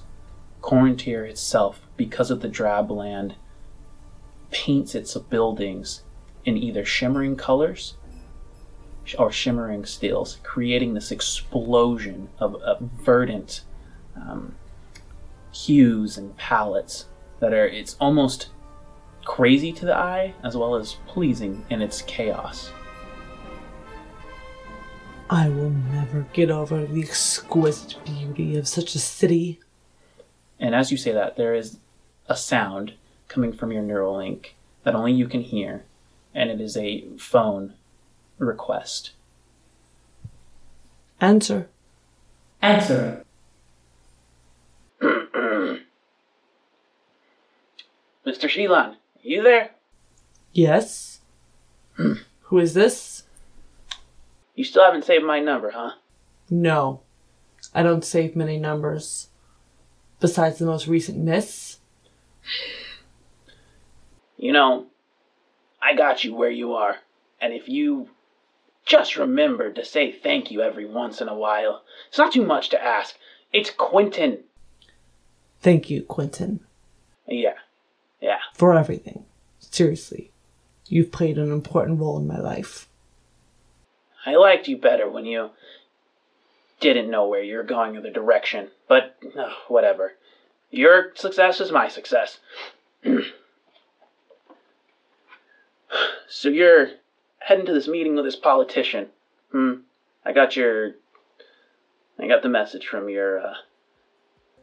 Quarantier 0.62 1.24
itself, 1.30 1.80
because 1.96 2.32
of 2.32 2.42
the 2.42 2.50
drab 2.50 2.90
land, 2.90 3.36
paints 4.50 4.96
its 4.96 5.16
buildings 5.16 6.02
in 6.44 6.58
either 6.58 6.84
shimmering 6.84 7.36
colors 7.36 7.94
or 9.20 9.32
shimmering 9.32 9.86
steels, 9.86 10.40
creating 10.42 10.96
this 10.96 11.12
explosion 11.12 12.30
of, 12.40 12.56
of 12.56 12.80
verdant 12.80 13.62
um, 14.16 14.56
hues 15.54 16.18
and 16.18 16.36
palettes 16.36 17.06
that 17.42 17.54
are, 17.54 17.68
it's 17.68 17.96
almost 18.00 18.50
crazy 19.24 19.72
to 19.72 19.86
the 19.86 19.96
eye 19.96 20.34
as 20.44 20.58
well 20.58 20.74
as 20.76 20.98
pleasing 21.06 21.64
in 21.70 21.80
its 21.80 22.02
chaos. 22.02 22.72
I 25.34 25.48
will 25.48 25.70
never 25.70 26.28
get 26.34 26.52
over 26.52 26.86
the 26.86 27.02
exquisite 27.02 27.96
beauty 28.04 28.58
of 28.58 28.68
such 28.68 28.96
a 28.96 29.00
city. 29.00 29.62
And 30.60 30.76
as 30.76 30.92
you 30.92 30.98
say 30.98 31.14
that, 31.14 31.38
there 31.38 31.56
is 31.56 31.78
a 32.28 32.36
sound 32.36 32.96
coming 33.30 33.54
from 33.54 33.72
your 33.72 33.82
neural 33.82 34.18
link 34.18 34.56
that 34.84 34.94
only 34.94 35.14
you 35.14 35.30
can 35.30 35.40
hear, 35.40 35.86
and 36.36 36.50
it 36.50 36.60
is 36.60 36.76
a 36.76 37.06
phone 37.18 37.76
request. 38.40 39.12
Answer. 41.22 41.70
Answer. 42.62 43.24
Mr. 45.02 45.80
Sheelan, 48.26 48.98
you 49.24 49.42
there? 49.44 49.72
Yes. 50.52 51.22
Who 51.94 52.60
is 52.60 52.74
this? 52.74 53.24
You 54.56 54.64
still 54.64 54.84
haven't 54.84 55.06
saved 55.06 55.24
my 55.24 55.40
number, 55.40 55.72
huh? 55.72 55.92
No. 56.50 57.02
I 57.74 57.84
don't 57.84 58.04
save 58.04 58.36
many 58.36 58.58
numbers. 58.58 59.28
Besides 60.20 60.60
the 60.60 60.66
most 60.66 60.88
recent 60.88 61.18
miss. 61.18 61.78
You 64.38 64.52
know, 64.52 64.88
I 65.82 65.96
got 65.96 66.24
you 66.24 66.36
where 66.36 66.50
you 66.50 66.74
are. 66.74 66.98
And 67.40 67.54
if 67.54 67.68
you 67.70 68.10
just 68.86 69.16
remember 69.16 69.72
to 69.72 69.86
say 69.86 70.12
thank 70.12 70.52
you 70.52 70.62
every 70.62 70.86
once 70.86 71.22
in 71.22 71.28
a 71.28 71.36
while, 71.36 71.84
it's 72.10 72.18
not 72.18 72.34
too 72.34 72.46
much 72.46 72.70
to 72.70 72.84
ask. 72.84 73.16
It's 73.54 73.70
Quentin. 73.72 74.40
Thank 75.62 75.90
you, 75.90 76.02
Quentin, 76.04 76.62
Yeah, 77.28 77.54
yeah. 78.20 78.40
for 78.56 78.76
everything. 78.76 79.26
Seriously. 79.60 80.32
You've 80.88 81.12
played 81.12 81.38
an 81.38 81.52
important 81.52 82.00
role 82.00 82.18
in 82.18 82.26
my 82.28 82.40
life. 82.40 82.88
I 84.26 84.36
liked 84.36 84.68
you 84.68 84.78
better 84.78 85.10
when 85.10 85.26
you 85.26 85.50
didn't 86.80 87.10
know 87.10 87.28
where 87.28 87.44
you 87.44 87.58
were 87.58 87.64
going 87.64 87.98
or 87.98 88.02
the 88.02 88.10
direction, 88.10 88.70
but 88.88 89.18
uh, 89.38 89.50
whatever. 89.68 90.14
Your 90.70 91.12
success 91.16 91.60
is 91.60 91.72
my 91.72 91.88
success. 91.88 92.40
so 96.28 96.50
you're 96.50 96.88
heading 97.40 97.66
to 97.66 97.74
this 97.74 97.88
meeting 97.88 98.16
with 98.16 98.26
this 98.26 98.36
politician. 98.36 99.08
Hmm. 99.52 99.74
I 100.26 100.34
got 100.34 100.56
your. 100.56 100.94
I 102.20 102.28
got 102.28 102.44
the 102.44 102.50
message 102.50 102.86
from 102.88 103.10
your. 103.10 103.40
Uh, 103.40 103.54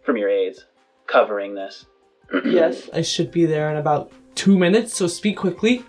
from 0.09 0.17
your 0.17 0.31
aides 0.31 0.65
covering 1.07 1.55
this. 1.55 1.85
yes, 2.45 2.89
I 2.95 3.03
should 3.03 3.31
be 3.31 3.45
there 3.45 3.71
in 3.71 3.77
about 3.77 4.11
two 4.35 4.59
minutes, 4.59 4.97
so 4.97 5.07
speak 5.07 5.37
quickly. 5.37 5.85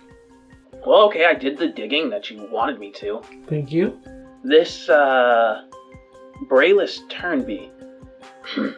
Well, 0.86 1.02
okay, 1.08 1.26
I 1.26 1.34
did 1.34 1.58
the 1.58 1.68
digging 1.68 2.10
that 2.10 2.30
you 2.30 2.48
wanted 2.50 2.78
me 2.78 2.90
to. 2.92 3.20
Thank 3.48 3.70
you. 3.72 4.00
This, 4.42 4.88
uh. 4.88 5.66
Brayless 6.48 7.00
Turnby. 7.10 7.70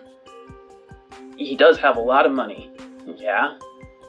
he 1.37 1.57
does 1.57 1.79
have 1.79 1.97
a 1.97 2.01
lot 2.01 2.27
of 2.27 2.33
money. 2.33 2.71
Yeah. 3.17 3.57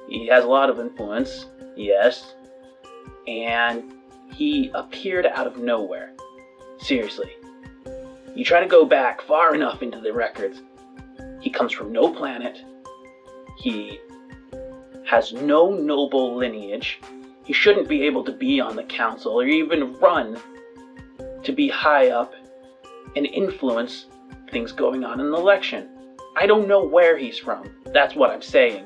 He 0.09 0.27
has 0.27 0.43
a 0.43 0.47
lot 0.47 0.69
of 0.69 0.79
influence. 0.79 1.45
Yes. 1.75 2.33
And 3.27 3.93
he 4.33 4.71
appeared 4.73 5.25
out 5.25 5.47
of 5.47 5.57
nowhere. 5.57 6.13
Seriously. 6.79 7.31
You 8.35 8.43
try 8.43 8.59
to 8.59 8.67
go 8.67 8.85
back 8.85 9.21
far 9.21 9.53
enough 9.53 9.83
into 9.83 10.01
the 10.01 10.11
records. 10.11 10.61
He 11.39 11.49
comes 11.49 11.71
from 11.71 11.91
no 11.91 12.11
planet. 12.11 12.59
He 13.57 13.99
has 15.05 15.31
no 15.31 15.69
noble 15.69 16.35
lineage. 16.35 16.99
He 17.43 17.53
shouldn't 17.53 17.89
be 17.89 18.03
able 18.03 18.23
to 18.23 18.31
be 18.31 18.59
on 18.59 18.75
the 18.75 18.83
council 18.83 19.33
or 19.33 19.45
even 19.45 19.93
run 19.99 20.39
to 21.43 21.51
be 21.51 21.67
high 21.67 22.09
up 22.09 22.33
and 23.15 23.25
influence 23.25 24.05
things 24.51 24.71
going 24.71 25.03
on 25.03 25.19
in 25.19 25.31
the 25.31 25.37
election. 25.37 25.89
I 26.35 26.47
don't 26.47 26.67
know 26.67 26.83
where 26.83 27.17
he's 27.17 27.37
from. 27.37 27.69
That's 27.93 28.15
what 28.15 28.31
I'm 28.31 28.41
saying. 28.41 28.85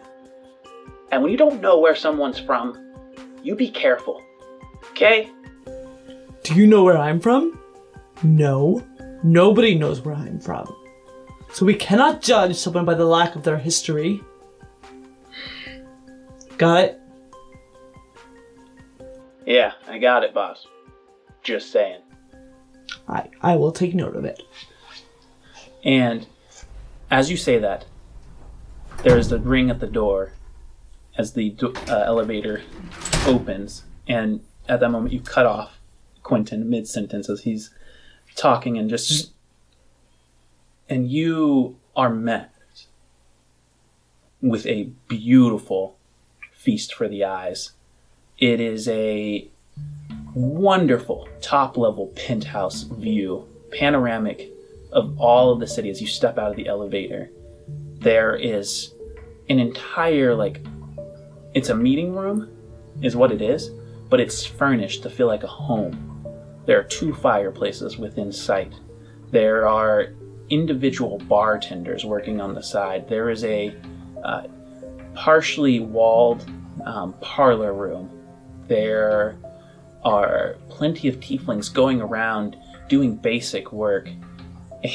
And 1.11 1.21
when 1.21 1.31
you 1.31 1.37
don't 1.37 1.61
know 1.61 1.79
where 1.79 1.95
someone's 1.95 2.39
from, 2.39 2.93
you 3.43 3.55
be 3.55 3.69
careful. 3.69 4.21
Okay? 4.91 5.31
Do 6.43 6.55
you 6.55 6.67
know 6.67 6.83
where 6.83 6.97
I'm 6.97 7.19
from? 7.19 7.59
No. 8.23 8.85
Nobody 9.23 9.75
knows 9.75 10.01
where 10.01 10.15
I'm 10.15 10.39
from. 10.39 10.73
So 11.53 11.65
we 11.65 11.75
cannot 11.75 12.21
judge 12.21 12.55
someone 12.55 12.85
by 12.85 12.93
the 12.93 13.05
lack 13.05 13.35
of 13.35 13.43
their 13.43 13.57
history. 13.57 14.21
Got 16.57 16.83
it? 16.83 17.01
Yeah, 19.47 19.71
I 19.87 19.97
got 19.97 20.25
it, 20.25 20.33
boss. 20.33 20.67
Just 21.41 21.71
saying. 21.71 22.01
I, 23.07 23.29
I 23.41 23.55
will 23.55 23.71
take 23.71 23.95
note 23.95 24.17
of 24.17 24.25
it. 24.25 24.43
And 25.85 26.27
as 27.09 27.31
you 27.31 27.37
say 27.37 27.57
that, 27.57 27.85
there 29.03 29.17
is 29.17 29.29
the 29.29 29.39
ring 29.39 29.69
at 29.69 29.79
the 29.79 29.87
door 29.87 30.33
as 31.17 31.31
the 31.31 31.51
do- 31.51 31.73
uh, 31.87 32.03
elevator 32.05 32.61
opens, 33.25 33.83
and 34.05 34.41
at 34.67 34.81
that 34.81 34.89
moment 34.89 35.13
you 35.13 35.21
cut 35.21 35.45
off 35.45 35.79
Quentin 36.23 36.69
mid 36.69 36.85
sentence 36.85 37.29
as 37.29 37.43
he's 37.43 37.69
talking 38.35 38.77
and 38.77 38.89
just. 38.89 39.31
And 40.89 41.09
you 41.09 41.77
are 41.95 42.09
met 42.09 42.53
with 44.41 44.65
a 44.65 44.89
beautiful 45.07 45.97
feast 46.51 46.93
for 46.93 47.07
the 47.07 47.23
eyes. 47.23 47.71
It 48.37 48.59
is 48.59 48.87
a 48.87 49.49
wonderful 50.35 51.27
top 51.41 51.75
level 51.75 52.13
penthouse 52.15 52.83
view, 52.83 53.47
panoramic 53.71 54.51
of 54.91 55.19
all 55.19 55.51
of 55.51 55.59
the 55.59 55.65
city 55.65 55.89
as 55.89 55.99
you 55.99 56.05
step 56.05 56.37
out 56.37 56.51
of 56.51 56.55
the 56.55 56.67
elevator. 56.67 57.31
There 57.99 58.35
is 58.35 58.93
an 59.49 59.57
entire, 59.57 60.35
like, 60.35 60.61
it's 61.55 61.69
a 61.69 61.75
meeting 61.75 62.13
room, 62.13 62.47
is 63.01 63.15
what 63.15 63.31
it 63.31 63.41
is, 63.41 63.71
but 64.07 64.19
it's 64.19 64.45
furnished 64.45 65.01
to 65.01 65.09
feel 65.09 65.25
like 65.25 65.43
a 65.43 65.47
home. 65.47 66.23
There 66.67 66.79
are 66.79 66.83
two 66.83 67.15
fireplaces 67.15 67.97
within 67.97 68.31
sight. 68.31 68.73
There 69.31 69.67
are 69.67 70.09
individual 70.49 71.17
bartenders 71.17 72.05
working 72.05 72.39
on 72.39 72.53
the 72.53 72.61
side. 72.61 73.09
There 73.09 73.31
is 73.31 73.43
a 73.43 73.75
uh, 74.23 74.43
partially 75.15 75.79
walled 75.79 76.47
um, 76.85 77.15
parlor 77.19 77.73
room. 77.73 78.11
There 78.67 79.37
are 80.03 80.57
plenty 80.69 81.07
of 81.07 81.19
tieflings 81.19 81.73
going 81.73 82.01
around 82.01 82.57
doing 82.87 83.15
basic 83.15 83.71
work. 83.71 84.09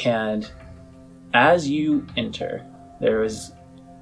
And 0.05 0.49
as 1.33 1.67
you 1.67 2.07
enter, 2.15 2.65
there 2.99 3.23
is 3.23 3.51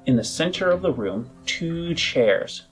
in 0.06 0.16
the 0.16 0.24
center 0.24 0.70
of 0.70 0.82
the 0.82 0.92
room 0.92 1.30
two 1.46 1.94
chairs, 1.94 2.62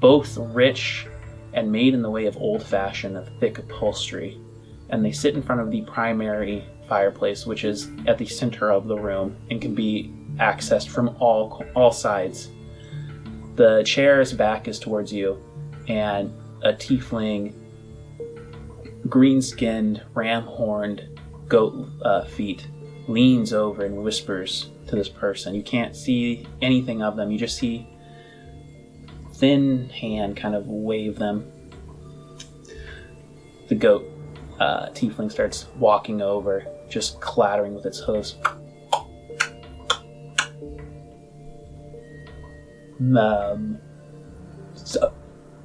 both 0.00 0.36
rich 0.36 1.06
and 1.52 1.70
made 1.70 1.94
in 1.94 2.02
the 2.02 2.10
way 2.10 2.26
of 2.26 2.36
old 2.36 2.62
fashioned, 2.62 3.18
thick 3.38 3.58
upholstery. 3.58 4.40
And 4.90 5.04
they 5.04 5.12
sit 5.12 5.34
in 5.34 5.42
front 5.42 5.60
of 5.60 5.70
the 5.70 5.82
primary 5.82 6.66
fireplace, 6.88 7.46
which 7.46 7.64
is 7.64 7.88
at 8.06 8.18
the 8.18 8.26
center 8.26 8.70
of 8.70 8.86
the 8.86 8.98
room 8.98 9.36
and 9.50 9.60
can 9.60 9.74
be 9.74 10.12
accessed 10.36 10.88
from 10.88 11.16
all 11.20 11.64
all 11.74 11.92
sides. 11.92 12.50
The 13.54 13.84
chair's 13.84 14.32
back 14.32 14.66
is 14.66 14.78
towards 14.80 15.12
you, 15.12 15.40
and 15.88 16.32
a 16.62 16.72
tiefling, 16.72 17.54
green 19.08 19.42
skinned, 19.42 20.02
ram 20.14 20.44
horned 20.44 21.08
goat 21.48 21.88
uh, 22.02 22.24
feet 22.24 22.66
leans 23.06 23.52
over 23.52 23.84
and 23.84 23.96
whispers 23.96 24.70
to 24.86 24.96
this 24.96 25.08
person. 25.08 25.54
You 25.54 25.62
can't 25.62 25.94
see 25.94 26.46
anything 26.62 27.02
of 27.02 27.16
them, 27.16 27.30
you 27.30 27.38
just 27.38 27.56
see 27.56 27.88
thin 29.34 29.88
hand 29.90 30.36
kind 30.36 30.54
of 30.54 30.66
wave 30.66 31.18
them. 31.18 31.50
The 33.68 33.74
goat 33.74 34.04
uh, 34.60 34.90
tiefling 34.90 35.30
starts 35.30 35.66
walking 35.76 36.22
over, 36.22 36.66
just 36.88 37.20
clattering 37.20 37.74
with 37.74 37.86
its 37.86 37.98
hooves. 37.98 38.36
Um, 43.00 43.78
so, 44.74 45.12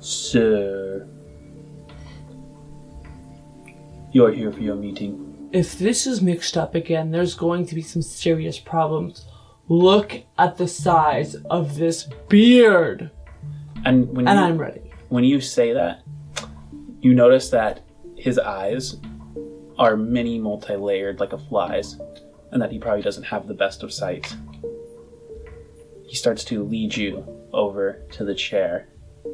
sir, 0.10 1.08
you're 4.12 4.32
here 4.32 4.52
for 4.52 4.60
your 4.62 4.76
meeting. 4.76 5.50
If 5.52 5.78
this 5.80 6.06
is 6.08 6.22
mixed 6.22 6.58
up 6.58 6.76
again, 6.76 7.12
there's 7.12 7.36
going 7.36 7.66
to 7.68 7.76
be 7.76 7.82
some 7.82 8.02
serious 8.02 8.60
problems. 8.60 9.26
Look 9.68 10.24
at 10.38 10.58
the 10.58 10.68
size 10.68 11.36
of 11.50 11.76
this 11.76 12.08
beard. 12.28 13.12
And 13.86 14.08
when 14.16 14.28
And 14.28 14.40
you, 14.40 14.46
I'm 14.46 14.58
ready. 14.58 14.82
when 15.10 15.24
you 15.24 15.40
say 15.42 15.74
that, 15.74 16.02
you 17.02 17.14
notice 17.14 17.50
that 17.50 17.82
his 18.16 18.38
eyes 18.40 18.98
are 19.78 19.96
many 19.96 20.40
multi-layered 20.40 21.20
like 21.20 21.34
a 21.34 21.38
fly's, 21.38 21.98
and 22.52 22.62
that 22.62 22.72
he 22.72 22.80
probably 22.80 23.02
doesn't 23.04 23.24
have 23.24 23.48
the 23.48 23.54
best 23.54 23.84
of 23.84 23.94
sight. 23.94 24.36
He 26.06 26.16
starts 26.16 26.44
to 26.46 26.64
lead 26.64 26.98
you 26.98 27.24
over 27.54 28.02
to 28.12 28.26
the 28.26 28.36
chair 28.36 28.90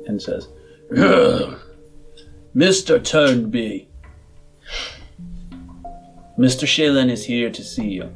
and 0.06 0.22
says, 0.22 0.48
"Ugh, 0.48 0.55
Mr. 0.92 1.60
Turnby, 3.00 3.88
Mr. 6.38 6.68
Shailen 6.68 7.10
is 7.10 7.26
here 7.26 7.50
to 7.50 7.64
see 7.64 7.90
you. 7.90 8.12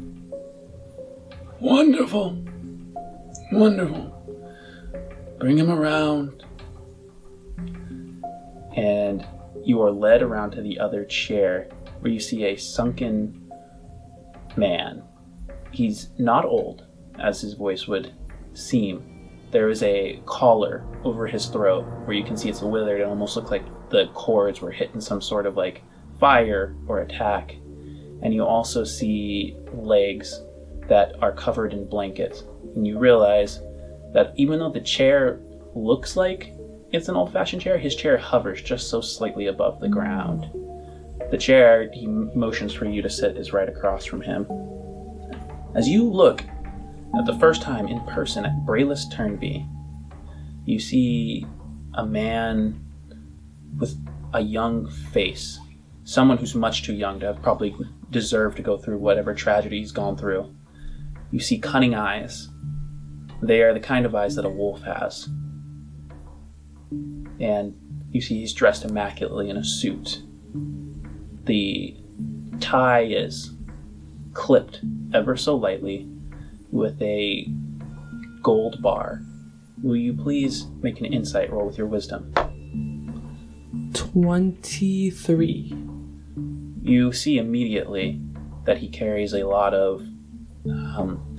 Wonderful. 1.60 2.38
Wonderful. 3.52 4.16
Bring 5.40 5.58
him 5.58 5.72
around. 5.72 6.44
And 8.76 9.26
you 9.64 9.82
are 9.82 9.92
led 9.92 10.22
around 10.22 10.52
to 10.52 10.62
the 10.62 10.80
other 10.80 11.06
chair 11.06 11.70
where 12.02 12.12
you 12.12 12.20
see 12.20 12.46
a 12.46 12.56
sunken 12.56 13.52
man. 14.56 15.02
He's 15.72 16.10
not 16.18 16.46
old, 16.46 16.86
as 17.20 17.42
his 17.42 17.54
voice 17.54 17.88
would 17.88 18.14
seem. 18.54 19.09
There 19.52 19.70
is 19.70 19.82
a 19.84 20.22
collar 20.26 20.86
over 21.04 21.26
his 21.26 21.48
throat 21.48 21.86
where 22.06 22.16
you 22.16 22.24
can 22.24 22.38
see 22.38 22.50
it's 22.50 22.62
withered 22.62 23.02
and 23.02 23.10
almost 23.10 23.36
look 23.36 23.50
like 23.50 23.66
the 23.90 24.08
cords 24.14 24.62
were 24.62 24.72
hit 24.72 24.92
in 24.94 25.02
some 25.02 25.22
sort 25.22 25.46
of 25.46 25.58
like 25.58 25.84
fire 26.20 26.76
or 26.88 27.00
attack. 27.00 27.56
And 28.22 28.34
you 28.34 28.44
also 28.44 28.84
see 28.84 29.58
legs 29.74 30.42
that 30.88 31.14
are 31.22 31.32
covered 31.32 31.74
in 31.74 31.88
blankets. 31.88 32.44
And 32.76 32.86
you 32.86 33.00
realize 33.00 33.60
that 34.14 34.34
even 34.36 34.60
though 34.60 34.72
the 34.72 34.82
chair 34.82 35.40
looks 35.74 36.16
like 36.16 36.54
it's 36.92 37.08
an 37.08 37.16
old 37.16 37.32
fashioned 37.32 37.62
chair, 37.62 37.78
his 37.78 37.96
chair 37.96 38.18
hovers 38.18 38.62
just 38.62 38.90
so 38.90 39.00
slightly 39.02 39.48
above 39.48 39.80
the 39.80 39.90
ground. 39.90 40.50
The 41.32 41.38
chair 41.38 41.90
he 41.94 42.08
motions 42.08 42.74
for 42.74 42.86
you 42.86 43.02
to 43.02 43.10
sit 43.10 43.38
is 43.38 43.54
right 43.54 43.70
across 43.70 44.06
from 44.06 44.22
him. 44.22 44.48
As 45.76 45.88
you 45.88 46.04
look 46.04 46.44
the 47.26 47.38
first 47.40 47.62
time 47.62 47.88
in 47.88 48.00
person 48.02 48.46
at 48.46 48.66
Brayless 48.66 49.06
Turnby, 49.14 49.68
you 50.66 50.80
see 50.80 51.46
a 51.94 52.06
man 52.06 52.84
with 53.78 53.98
a 54.34 54.42
young 54.42 54.90
face. 54.90 55.60
Someone 56.04 56.38
who's 56.38 56.56
much 56.56 56.84
too 56.84 56.94
young 56.94 57.20
to 57.20 57.28
have 57.28 57.42
probably 57.42 57.76
deserved 58.10 58.58
to 58.58 58.64
go 58.64 58.78
through 58.78 58.98
whatever 58.98 59.34
tragedy 59.34 59.80
he's 59.80 59.92
gone 59.92 60.18
through. 60.18 60.54
You 61.32 61.40
see 61.40 61.60
cunning 61.60 61.96
eyes. 61.96 62.50
They 63.42 63.62
are 63.62 63.74
the 63.74 63.80
kind 63.80 64.06
of 64.06 64.16
eyes 64.16 64.36
that 64.36 64.46
a 64.46 64.50
wolf 64.50 64.82
has. 64.82 65.30
And 67.40 67.76
you 68.12 68.22
see 68.22 68.40
he's 68.40 68.54
dressed 68.54 68.86
immaculately 68.86 69.50
in 69.50 69.58
a 69.58 69.64
suit. 69.64 70.24
The 71.46 71.96
tie 72.60 73.04
is 73.04 73.52
clipped 74.34 74.82
ever 75.14 75.36
so 75.38 75.56
lightly 75.56 76.08
with 76.72 77.02
a 77.02 77.48
gold 78.42 78.82
bar. 78.82 79.22
Will 79.82 79.96
you 79.96 80.14
please 80.14 80.68
make 80.82 81.00
an 81.00 81.06
insight 81.06 81.52
roll 81.52 81.66
with 81.66 81.78
your 81.78 81.88
wisdom? 81.88 82.34
23. 83.94 85.76
You 86.82 87.12
see 87.12 87.38
immediately 87.38 88.22
that 88.66 88.78
he 88.78 88.90
carries 88.90 89.34
a 89.34 89.48
lot 89.48 89.74
of 89.74 90.02
um, 90.66 91.30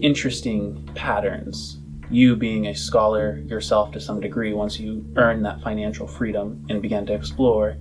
interesting 0.00 0.88
patterns. 0.94 1.78
You, 2.10 2.36
being 2.36 2.66
a 2.66 2.74
scholar 2.74 3.38
yourself 3.46 3.92
to 3.92 4.00
some 4.00 4.20
degree, 4.20 4.52
once 4.52 4.78
you 4.78 5.04
earn 5.16 5.42
that 5.42 5.62
financial 5.62 6.06
freedom 6.06 6.64
and 6.68 6.82
began 6.82 7.06
to 7.06 7.14
explore, 7.14 7.76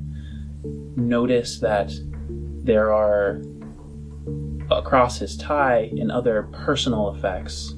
notice 0.95 1.59
that 1.59 1.91
there 2.63 2.93
are 2.93 3.41
across 4.71 5.19
his 5.19 5.37
tie 5.37 5.89
and 5.97 6.11
other 6.11 6.43
personal 6.51 7.15
effects 7.15 7.73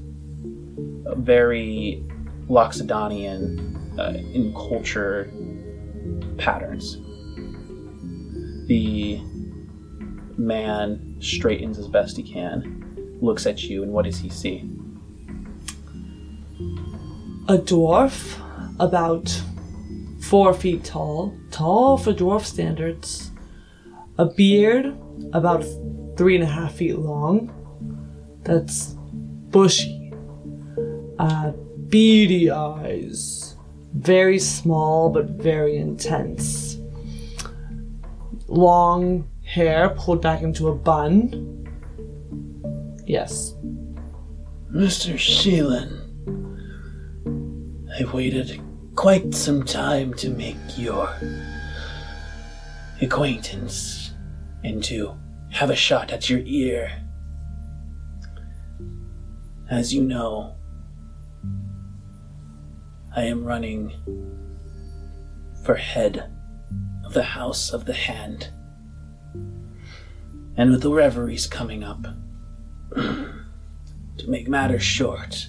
very 1.17 2.03
Loxodonian 2.49 3.99
uh, 3.99 4.17
in 4.33 4.53
culture 4.53 5.31
patterns. 6.37 6.97
The 8.67 9.19
man 10.37 11.17
straightens 11.19 11.77
as 11.77 11.87
best 11.87 12.17
he 12.17 12.23
can, 12.23 13.17
looks 13.21 13.45
at 13.45 13.63
you, 13.63 13.83
and 13.83 13.91
what 13.91 14.05
does 14.05 14.19
he 14.19 14.29
see? 14.29 14.69
A 17.47 17.57
dwarf, 17.57 18.39
about 18.79 19.41
four 20.21 20.53
feet 20.53 20.83
tall, 20.83 21.35
tall 21.51 21.97
for 21.97 22.13
dwarf 22.13 22.43
standards, 22.43 23.31
a 24.17 24.25
beard 24.25 24.97
about 25.33 25.63
three 26.15 26.35
and 26.35 26.43
a 26.43 26.47
half 26.47 26.75
feet 26.75 26.97
long. 26.97 27.51
That's 28.43 28.95
bushy. 29.49 30.11
Uh, 31.19 31.51
beady 31.89 32.51
eyes. 32.51 33.55
Very 33.93 34.39
small 34.39 35.09
but 35.09 35.25
very 35.29 35.77
intense. 35.77 36.77
Long 38.47 39.27
hair 39.43 39.89
pulled 39.89 40.21
back 40.21 40.41
into 40.41 40.67
a 40.67 40.75
bun. 40.75 41.67
Yes. 43.05 43.53
Mr. 44.71 45.13
Sheelan, 45.15 46.01
I 47.97 48.03
waited 48.13 48.61
quite 48.95 49.33
some 49.33 49.63
time 49.63 50.13
to 50.15 50.29
make 50.29 50.57
your 50.77 51.15
acquaintance 53.01 54.11
and 54.63 54.83
to 54.83 55.15
have 55.55 55.69
a 55.69 55.75
shot 55.75 56.11
at 56.11 56.29
your 56.29 56.41
ear. 56.43 56.91
As 59.69 59.93
you 59.93 60.03
know, 60.03 60.53
I 63.15 63.21
am 63.21 63.45
running 63.45 63.93
for 65.63 65.75
head 65.75 66.29
of 67.05 67.13
the 67.13 67.23
House 67.23 67.69
of 67.69 67.85
the 67.85 67.93
Hand. 67.93 68.49
And 70.57 70.71
with 70.71 70.81
the 70.81 70.91
reveries 70.91 71.47
coming 71.47 71.85
up, 71.85 72.03
to 72.95 74.27
make 74.27 74.49
matters 74.49 74.83
short, 74.83 75.47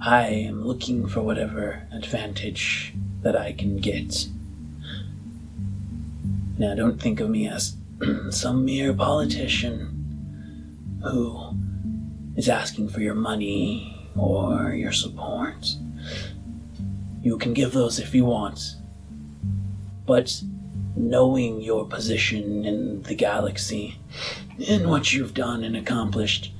I 0.00 0.28
am 0.28 0.64
looking 0.64 1.08
for 1.08 1.22
whatever 1.22 1.82
advantage 1.90 2.94
that 3.22 3.34
I 3.34 3.54
can 3.54 3.78
get. 3.78 4.28
Now, 6.58 6.76
don't 6.76 7.02
think 7.02 7.18
of 7.18 7.28
me 7.28 7.48
as 7.48 7.75
some 8.30 8.64
mere 8.64 8.92
politician 8.92 9.92
who 11.02 11.56
is 12.36 12.48
asking 12.48 12.88
for 12.88 13.00
your 13.00 13.14
money 13.14 14.10
or 14.16 14.72
your 14.72 14.92
support. 14.92 15.74
You 17.22 17.38
can 17.38 17.54
give 17.54 17.72
those 17.72 17.98
if 17.98 18.14
you 18.14 18.24
want. 18.24 18.76
But 20.06 20.42
knowing 20.94 21.60
your 21.60 21.86
position 21.86 22.64
in 22.64 23.02
the 23.02 23.14
galaxy 23.14 23.98
and 24.68 24.88
what 24.88 25.12
you've 25.12 25.34
done 25.34 25.64
and 25.64 25.76
accomplished, 25.76 26.52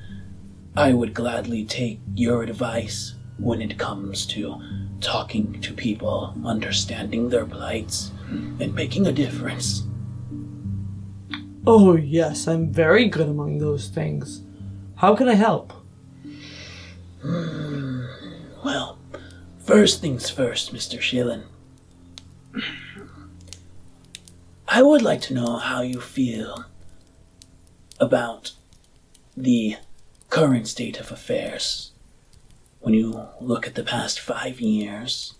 I 0.75 0.93
would 0.93 1.13
gladly 1.13 1.65
take 1.65 1.99
your 2.13 2.43
advice 2.43 3.15
when 3.39 3.61
it 3.61 3.77
comes 3.77 4.25
to 4.27 4.61
talking 5.01 5.61
to 5.61 5.73
people, 5.73 6.35
understanding 6.45 7.29
their 7.29 7.45
plights, 7.45 8.11
and 8.29 8.73
making 8.73 9.07
a 9.07 9.11
difference. 9.11 9.83
Oh, 11.65 11.95
yes, 11.95 12.47
I'm 12.47 12.71
very 12.71 13.09
good 13.09 13.27
among 13.27 13.59
those 13.59 13.87
things. 13.87 14.41
How 14.95 15.15
can 15.15 15.27
I 15.27 15.35
help? 15.35 15.73
Well, 18.65 18.97
first 19.59 20.01
things 20.01 20.29
first, 20.29 20.73
Mr. 20.73 20.99
Sheelan. 20.99 21.43
I 24.67 24.81
would 24.81 25.01
like 25.01 25.21
to 25.21 25.33
know 25.33 25.55
how 25.57 25.81
you 25.81 26.01
feel 26.01 26.65
about 27.99 28.51
the 29.37 29.77
current 30.29 30.67
state 30.67 30.99
of 30.99 31.11
affairs. 31.11 31.91
When 32.81 32.93
you 32.93 33.27
look 33.39 33.65
at 33.67 33.75
the 33.75 33.83
past 33.83 34.19
five 34.19 34.59
years, 34.59 35.35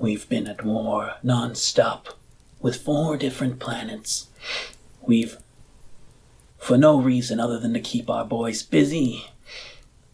we've 0.00 0.28
been 0.28 0.46
at 0.46 0.64
war 0.64 1.14
non-stop 1.22 2.18
with 2.60 2.82
four 2.82 3.16
different 3.16 3.58
planets. 3.58 4.26
We've, 5.06 5.38
for 6.58 6.78
no 6.78 7.00
reason 7.00 7.40
other 7.40 7.58
than 7.58 7.74
to 7.74 7.80
keep 7.80 8.08
our 8.08 8.24
boys 8.24 8.62
busy, 8.62 9.26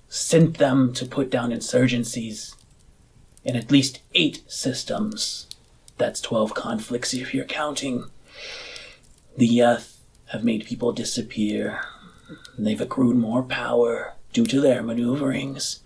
sent 0.08 0.58
them 0.58 0.92
to 0.94 1.06
put 1.06 1.30
down 1.30 1.50
insurgencies 1.50 2.56
in 3.44 3.56
at 3.56 3.70
least 3.70 4.00
eight 4.14 4.42
systems. 4.48 5.46
That's 5.98 6.20
12 6.20 6.54
conflicts 6.54 7.14
if 7.14 7.34
you're 7.34 7.44
counting. 7.44 8.04
The 9.36 9.48
Yeth 9.48 9.98
have 10.26 10.44
made 10.44 10.64
people 10.66 10.92
disappear. 10.92 11.80
They've 12.58 12.80
accrued 12.80 13.16
more 13.16 13.42
power 13.42 14.14
due 14.32 14.46
to 14.46 14.60
their 14.60 14.82
maneuverings. 14.82 15.80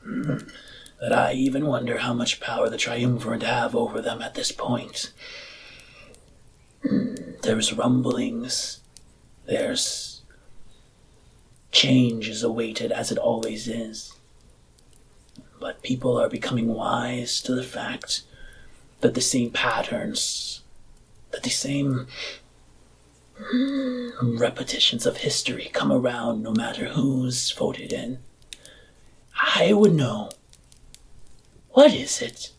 That 1.00 1.12
I 1.12 1.32
even 1.34 1.66
wonder 1.66 1.98
how 1.98 2.14
much 2.14 2.40
power 2.40 2.70
the 2.70 2.78
Triumvirate 2.78 3.42
have 3.42 3.76
over 3.76 4.00
them 4.00 4.22
at 4.22 4.34
this 4.34 4.52
point. 4.52 5.12
There's 7.42 7.72
rumblings. 7.72 8.80
There's 9.46 10.22
change 11.70 12.28
is 12.28 12.42
awaited 12.42 12.92
as 12.92 13.10
it 13.10 13.18
always 13.18 13.68
is. 13.68 14.14
But 15.60 15.82
people 15.82 16.18
are 16.18 16.28
becoming 16.28 16.68
wise 16.68 17.40
to 17.42 17.54
the 17.54 17.64
fact 17.64 18.22
that 19.00 19.14
the 19.14 19.20
same 19.20 19.50
patterns, 19.50 20.62
that 21.30 21.42
the 21.42 21.50
same 21.50 22.06
repetitions 24.22 25.04
of 25.06 25.18
history 25.18 25.70
come 25.72 25.90
around 25.90 26.42
no 26.42 26.52
matter 26.52 26.86
who's 26.86 27.50
voted 27.50 27.92
in. 27.92 28.18
I 29.56 29.72
would 29.72 29.92
know 29.92 30.30
what 31.70 31.92
is 31.92 32.22
it 32.22 32.52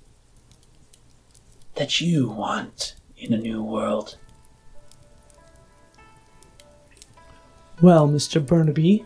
that 1.76 2.02
you 2.02 2.30
want 2.30 2.96
in 3.18 3.34
a 3.34 3.38
new 3.38 3.64
world? 3.64 4.18
Well, 7.82 8.08
Mr. 8.08 8.46
Burnaby. 8.46 9.06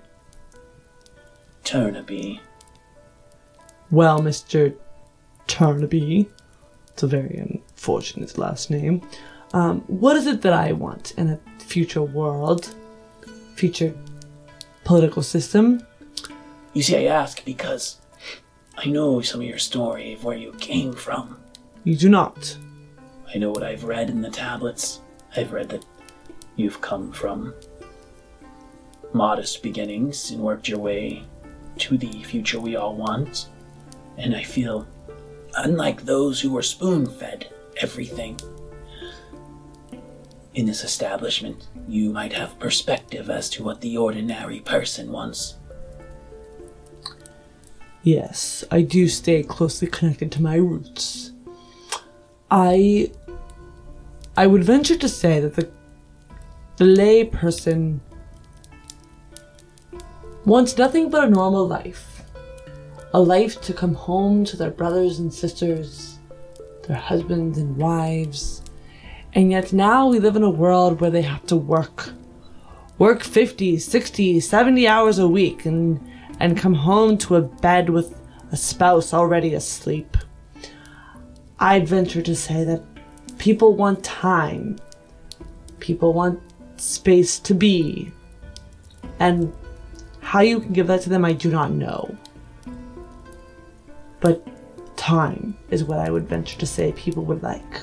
Turnaby. 1.63 2.39
Well, 3.91 4.19
Mr. 4.19 4.75
Turnaby. 5.47 6.29
It's 6.89 7.03
a 7.03 7.07
very 7.07 7.37
unfortunate 7.37 8.37
last 8.37 8.69
name. 8.69 9.01
Um, 9.53 9.81
what 9.87 10.15
is 10.15 10.27
it 10.27 10.41
that 10.43 10.53
I 10.53 10.73
want 10.73 11.13
in 11.17 11.29
a 11.29 11.39
future 11.59 12.03
world? 12.03 12.75
Future 13.55 13.95
political 14.83 15.23
system? 15.23 15.85
You 16.73 16.83
see, 16.83 16.97
I 16.97 17.11
ask 17.11 17.43
because 17.45 17.99
I 18.77 18.85
know 18.85 19.21
some 19.21 19.41
of 19.41 19.47
your 19.47 19.57
story 19.57 20.13
of 20.13 20.23
where 20.23 20.37
you 20.37 20.51
came 20.59 20.93
from. 20.93 21.39
You 21.83 21.95
do 21.95 22.09
not. 22.09 22.55
I 23.33 23.37
know 23.39 23.49
what 23.49 23.63
I've 23.63 23.83
read 23.83 24.09
in 24.09 24.21
the 24.21 24.29
tablets. 24.29 25.01
I've 25.35 25.51
read 25.51 25.69
that 25.69 25.85
you've 26.55 26.81
come 26.81 27.11
from 27.11 27.53
modest 29.13 29.63
beginnings 29.63 30.31
and 30.31 30.41
worked 30.41 30.67
your 30.67 30.79
way 30.79 31.23
to 31.79 31.97
the 31.97 32.23
future 32.23 32.59
we 32.59 32.75
all 32.75 32.95
want. 32.95 33.47
And 34.17 34.35
I 34.35 34.43
feel, 34.43 34.87
unlike 35.57 36.03
those 36.03 36.41
who 36.41 36.51
were 36.51 36.61
spoon 36.61 37.05
fed 37.05 37.51
everything, 37.77 38.39
in 40.53 40.65
this 40.65 40.83
establishment, 40.83 41.67
you 41.87 42.11
might 42.11 42.33
have 42.33 42.59
perspective 42.59 43.29
as 43.29 43.49
to 43.51 43.63
what 43.63 43.81
the 43.81 43.97
ordinary 43.97 44.59
person 44.59 45.11
wants. 45.11 45.55
Yes, 48.03 48.63
I 48.71 48.81
do 48.81 49.07
stay 49.07 49.43
closely 49.43 49.87
connected 49.87 50.31
to 50.33 50.41
my 50.41 50.55
roots. 50.55 51.31
I 52.49 53.11
I 54.35 54.47
would 54.47 54.63
venture 54.63 54.97
to 54.97 55.09
say 55.09 55.39
that 55.39 55.55
the 55.55 55.69
the 56.77 56.85
lay 56.85 57.25
person 57.25 58.01
wants 60.49 60.77
nothing 60.77 61.09
but 61.09 61.27
a 61.27 61.29
normal 61.29 61.67
life. 61.67 62.23
A 63.13 63.19
life 63.19 63.61
to 63.61 63.73
come 63.73 63.93
home 63.93 64.43
to 64.45 64.57
their 64.57 64.71
brothers 64.71 65.19
and 65.19 65.33
sisters, 65.33 66.17
their 66.87 66.97
husbands 66.97 67.57
and 67.59 67.77
wives. 67.77 68.63
And 69.33 69.51
yet 69.51 69.71
now 69.73 70.07
we 70.07 70.19
live 70.19 70.35
in 70.35 70.43
a 70.43 70.49
world 70.49 70.99
where 70.99 71.11
they 71.11 71.21
have 71.21 71.45
to 71.47 71.55
work. 71.55 72.09
Work 72.97 73.23
50, 73.23 73.77
60, 73.77 74.39
70 74.39 74.87
hours 74.87 75.19
a 75.19 75.27
week 75.27 75.65
and 75.65 75.99
and 76.39 76.57
come 76.57 76.73
home 76.73 77.17
to 77.17 77.35
a 77.35 77.41
bed 77.41 77.89
with 77.89 78.19
a 78.51 78.57
spouse 78.57 79.13
already 79.13 79.53
asleep. 79.53 80.17
I'd 81.59 81.87
venture 81.87 82.21
to 82.21 82.35
say 82.35 82.63
that 82.63 82.81
people 83.37 83.75
want 83.75 84.03
time. 84.03 84.79
People 85.79 86.13
want 86.13 86.39
space 86.77 87.39
to 87.39 87.53
be. 87.53 88.11
And 89.19 89.53
how 90.21 90.41
you 90.41 90.59
can 90.59 90.73
give 90.73 90.87
that 90.87 91.01
to 91.01 91.09
them, 91.09 91.25
I 91.25 91.33
do 91.33 91.49
not 91.49 91.71
know. 91.71 92.15
But 94.19 94.45
time 94.97 95.57
is 95.69 95.83
what 95.83 95.99
I 95.99 96.09
would 96.09 96.27
venture 96.27 96.57
to 96.59 96.65
say 96.65 96.91
people 96.91 97.23
would 97.25 97.41
like. 97.41 97.81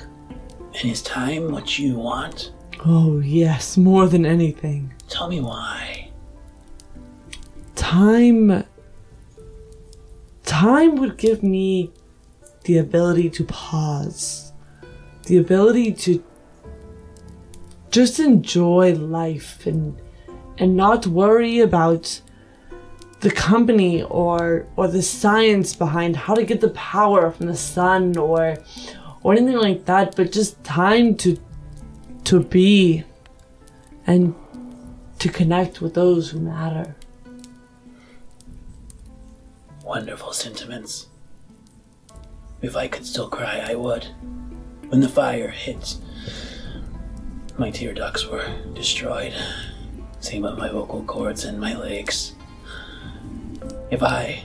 And 0.75 0.91
is 0.91 1.03
time 1.03 1.51
what 1.51 1.79
you 1.79 1.97
want? 1.97 2.53
Oh, 2.85 3.21
yes, 3.21 3.77
more 3.77 4.07
than 4.07 4.27
anything. 4.27 4.93
Tell 5.09 5.29
me 5.29 5.41
why. 5.41 6.11
Time. 7.75 8.65
Time 10.45 10.97
would 10.97 11.17
give 11.17 11.43
me 11.43 11.91
the 12.65 12.79
ability 12.79 13.31
to 13.31 13.45
pause, 13.45 14.53
the 15.25 15.39
ability 15.39 15.93
to 15.93 16.23
just 17.91 18.19
enjoy 18.21 18.95
life 18.95 19.67
and 19.67 19.99
and 20.59 20.77
not 20.77 21.07
worry 21.07 21.61
about 21.61 22.21
the 23.27 23.33
company 23.33 24.05
or 24.05 24.69
or 24.77 24.87
the 24.87 25.03
science 25.03 25.75
behind 25.75 26.15
how 26.15 26.33
to 26.33 26.45
get 26.45 26.61
the 26.61 26.71
power 26.71 27.33
from 27.33 27.47
the 27.47 27.57
sun 27.57 28.17
or 28.17 28.57
or 29.25 29.33
anything 29.33 29.59
like 29.59 29.85
that 29.87 30.15
but 30.15 30.31
just 30.31 30.63
time 30.63 31.13
to 31.17 31.37
to 32.23 32.39
be 32.39 33.03
and 34.07 34.33
to 35.19 35.29
connect 35.29 35.81
with 35.81 35.95
those 35.95 36.31
who 36.31 36.39
matter 36.39 36.95
Wonderful 39.83 40.33
sentiments. 40.33 41.07
If 42.61 42.75
I 42.75 42.89
could 42.89 43.07
still 43.07 43.29
cry, 43.29 43.65
I 43.65 43.77
would. 43.77 44.05
When 44.89 45.01
the 45.01 45.09
fire 45.09 45.49
hit, 45.49 45.97
my 47.57 47.71
tear 47.71 47.95
ducts 47.95 48.27
were 48.27 48.49
destroyed. 48.75 49.33
Same 50.19 50.43
with 50.43 50.59
my 50.59 50.71
vocal 50.71 51.05
cords 51.05 51.45
and 51.45 51.61
my 51.61 51.77
legs. 51.77 52.36
If 53.89 54.03
I 54.03 54.43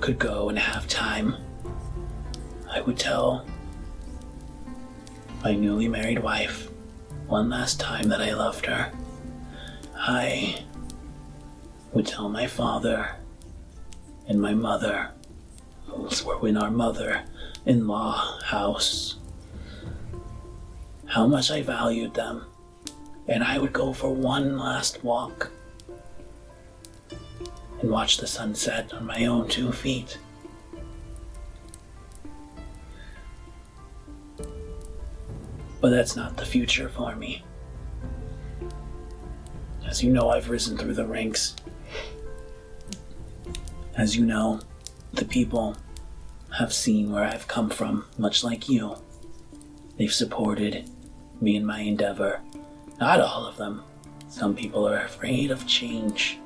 could 0.00 0.18
go 0.18 0.48
and 0.48 0.56
have 0.56 0.86
time, 0.86 1.34
I 2.70 2.80
would 2.80 2.96
tell 2.96 3.44
my 5.42 5.54
newly 5.56 5.88
married 5.88 6.20
wife 6.20 6.70
one 7.26 7.50
last 7.50 7.80
time 7.80 8.08
that 8.10 8.20
I 8.20 8.32
loved 8.34 8.66
her. 8.66 8.92
I 9.96 10.62
would 11.92 12.06
tell 12.06 12.28
my 12.28 12.46
father 12.46 13.16
and 14.28 14.40
my 14.40 14.54
mother, 14.54 15.10
who 15.86 16.08
were 16.24 16.48
in 16.48 16.56
our 16.56 16.70
mother 16.70 17.24
in 17.64 17.88
law 17.88 18.38
house, 18.44 19.16
how 21.06 21.26
much 21.26 21.50
I 21.50 21.62
valued 21.62 22.14
them, 22.14 22.46
and 23.26 23.42
I 23.42 23.58
would 23.58 23.72
go 23.72 23.92
for 23.92 24.14
one 24.14 24.56
last 24.56 25.02
walk 25.02 25.50
and 27.80 27.90
watch 27.90 28.18
the 28.18 28.26
sunset 28.26 28.92
on 28.94 29.06
my 29.06 29.26
own 29.26 29.48
two 29.48 29.72
feet. 29.72 30.18
But 35.80 35.90
that's 35.90 36.16
not 36.16 36.36
the 36.36 36.46
future 36.46 36.88
for 36.88 37.14
me. 37.14 37.42
As 39.86 40.02
you 40.02 40.10
know, 40.10 40.30
I've 40.30 40.50
risen 40.50 40.76
through 40.76 40.94
the 40.94 41.06
ranks. 41.06 41.54
As 43.96 44.16
you 44.16 44.26
know, 44.26 44.60
the 45.12 45.24
people 45.24 45.76
have 46.58 46.72
seen 46.72 47.12
where 47.12 47.24
I've 47.24 47.46
come 47.46 47.70
from, 47.70 48.04
much 48.18 48.42
like 48.42 48.68
you. 48.68 48.96
They've 49.96 50.12
supported 50.12 50.90
me 51.40 51.56
in 51.56 51.64
my 51.64 51.80
endeavor. 51.80 52.40
Not 52.98 53.20
all 53.20 53.46
of 53.46 53.56
them. 53.56 53.82
Some 54.28 54.54
people 54.54 54.88
are 54.88 55.04
afraid 55.04 55.50
of 55.50 55.66
change. 55.66 56.38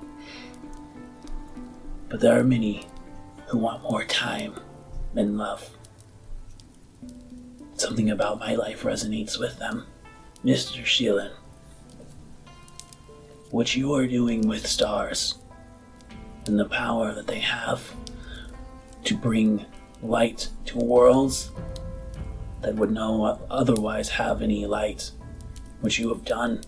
But 2.11 2.18
there 2.18 2.38
are 2.38 2.44
many 2.44 2.87
who 3.46 3.59
want 3.59 3.85
more 3.85 4.05
time 4.05 4.59
and 5.14 5.38
love. 5.38 5.70
Something 7.77 8.11
about 8.11 8.40
my 8.40 8.57
life 8.57 8.83
resonates 8.83 9.38
with 9.38 9.59
them. 9.59 9.87
Mr. 10.44 10.83
Sheelan, 10.83 11.31
what 13.51 13.77
you 13.77 13.94
are 13.94 14.07
doing 14.07 14.49
with 14.49 14.66
stars 14.66 15.37
and 16.46 16.59
the 16.59 16.64
power 16.64 17.14
that 17.14 17.27
they 17.27 17.38
have 17.38 17.94
to 19.05 19.16
bring 19.16 19.64
light 20.03 20.49
to 20.66 20.79
worlds 20.79 21.51
that 22.62 22.75
would 22.75 22.90
not 22.90 23.40
otherwise 23.51 24.09
have 24.09 24.42
any 24.42 24.66
light, 24.66 25.11
which 25.81 25.99
you 25.99 26.09
have 26.09 26.25
done 26.25 26.62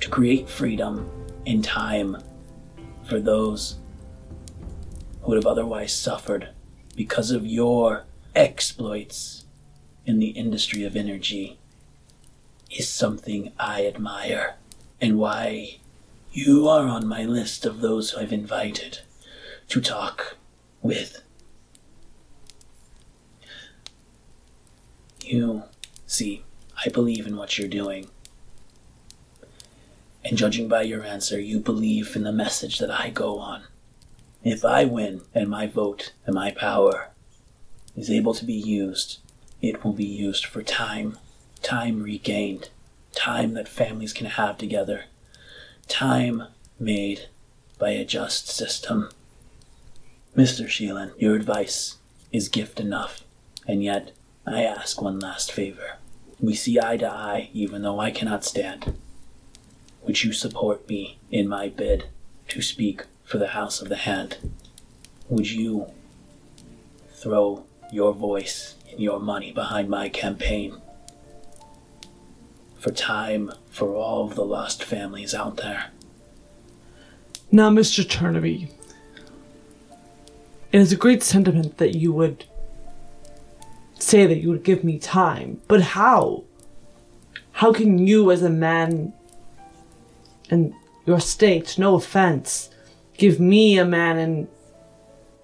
to 0.00 0.08
create 0.08 0.48
freedom 0.48 1.10
and 1.46 1.62
time 1.62 2.16
for 3.04 3.20
those 3.20 3.76
who 5.24 5.30
would 5.30 5.36
have 5.36 5.46
otherwise 5.46 5.92
suffered 5.92 6.50
because 6.94 7.30
of 7.30 7.46
your 7.46 8.04
exploits 8.34 9.46
in 10.04 10.18
the 10.18 10.28
industry 10.28 10.84
of 10.84 10.94
energy 10.94 11.58
is 12.70 12.88
something 12.88 13.50
I 13.58 13.86
admire 13.86 14.56
and 15.00 15.18
why 15.18 15.78
you 16.30 16.68
are 16.68 16.86
on 16.86 17.06
my 17.06 17.24
list 17.24 17.64
of 17.64 17.80
those 17.80 18.14
I've 18.14 18.32
invited 18.32 18.98
to 19.68 19.80
talk 19.80 20.36
with. 20.82 21.22
You 25.22 25.62
see, 26.06 26.44
I 26.84 26.90
believe 26.90 27.26
in 27.26 27.36
what 27.36 27.56
you're 27.56 27.68
doing. 27.68 28.10
And 30.22 30.36
judging 30.36 30.68
by 30.68 30.82
your 30.82 31.02
answer, 31.02 31.40
you 31.40 31.60
believe 31.60 32.14
in 32.14 32.24
the 32.24 32.32
message 32.32 32.78
that 32.78 32.90
I 32.90 33.08
go 33.08 33.38
on. 33.38 33.62
If 34.44 34.62
I 34.62 34.84
win 34.84 35.22
and 35.34 35.48
my 35.48 35.66
vote 35.66 36.12
and 36.26 36.34
my 36.34 36.50
power 36.50 37.08
is 37.96 38.10
able 38.10 38.34
to 38.34 38.44
be 38.44 38.52
used, 38.52 39.20
it 39.62 39.82
will 39.82 39.94
be 39.94 40.04
used 40.04 40.44
for 40.44 40.62
time, 40.62 41.16
time 41.62 42.02
regained, 42.02 42.68
time 43.14 43.54
that 43.54 43.68
families 43.68 44.12
can 44.12 44.26
have 44.26 44.58
together, 44.58 45.04
time 45.88 46.48
made 46.78 47.28
by 47.78 47.90
a 47.92 48.04
just 48.04 48.48
system. 48.48 49.08
Mr. 50.36 50.66
Sheelan, 50.66 51.12
your 51.16 51.36
advice 51.36 51.96
is 52.30 52.50
gift 52.50 52.78
enough, 52.78 53.24
and 53.66 53.82
yet 53.82 54.12
I 54.46 54.64
ask 54.64 55.00
one 55.00 55.20
last 55.20 55.52
favor. 55.52 55.96
We 56.38 56.54
see 56.54 56.78
eye 56.78 56.98
to 56.98 57.10
eye, 57.10 57.48
even 57.54 57.80
though 57.80 57.98
I 57.98 58.10
cannot 58.10 58.44
stand. 58.44 58.94
Would 60.02 60.22
you 60.22 60.34
support 60.34 60.86
me 60.86 61.18
in 61.30 61.48
my 61.48 61.70
bid 61.70 62.08
to 62.48 62.60
speak 62.60 63.04
for 63.34 63.38
the 63.38 63.48
House 63.48 63.82
of 63.82 63.88
the 63.88 63.96
Hand? 63.96 64.36
Would 65.28 65.50
you 65.50 65.90
throw 67.14 67.64
your 67.90 68.12
voice 68.14 68.76
and 68.88 69.00
your 69.00 69.18
money 69.18 69.50
behind 69.50 69.88
my 69.88 70.08
campaign? 70.08 70.80
For 72.78 72.92
time 72.92 73.50
for 73.70 73.96
all 73.96 74.24
of 74.24 74.36
the 74.36 74.44
lost 74.44 74.84
families 74.84 75.34
out 75.34 75.56
there. 75.56 75.86
Now, 77.50 77.70
Mr. 77.70 78.04
Turnaby, 78.04 78.70
it 80.70 80.80
is 80.80 80.92
a 80.92 80.96
great 80.96 81.24
sentiment 81.24 81.78
that 81.78 81.96
you 81.96 82.12
would 82.12 82.44
say 83.98 84.26
that 84.26 84.38
you 84.38 84.48
would 84.50 84.62
give 84.62 84.84
me 84.84 85.00
time, 85.00 85.60
but 85.66 85.80
how? 85.80 86.44
How 87.50 87.72
can 87.72 87.98
you, 87.98 88.30
as 88.30 88.44
a 88.44 88.48
man 88.48 89.12
in 90.50 90.72
your 91.04 91.18
state, 91.18 91.76
no 91.76 91.96
offense, 91.96 92.70
give 93.16 93.40
me, 93.40 93.78
a 93.78 93.84
man 93.84 94.18
in 94.18 94.48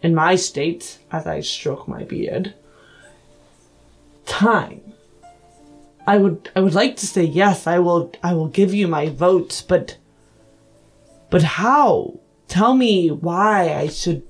in 0.02 0.14
my 0.14 0.34
state, 0.34 0.98
as 1.12 1.26
I 1.26 1.40
stroke 1.40 1.86
my 1.86 2.04
beard, 2.04 2.54
time? 4.24 4.80
I 6.06 6.16
would 6.16 6.50
I 6.56 6.60
would 6.60 6.74
like 6.74 6.96
to 6.96 7.06
say 7.06 7.24
yes, 7.24 7.66
I 7.66 7.78
will 7.78 8.12
I 8.22 8.34
will 8.34 8.48
give 8.48 8.74
you 8.74 8.88
my 8.88 9.08
vote, 9.08 9.62
but 9.68 9.96
but 11.30 11.42
how? 11.42 12.18
Tell 12.48 12.74
me 12.74 13.10
why 13.10 13.74
I 13.74 13.86
should 13.86 14.22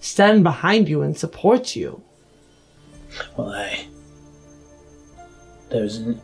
stand 0.00 0.42
behind 0.42 0.88
you 0.88 1.02
and 1.02 1.16
support 1.16 1.76
you. 1.76 2.02
Well, 3.36 3.52
I. 3.52 3.86
There's 5.70 6.00
n- 6.00 6.20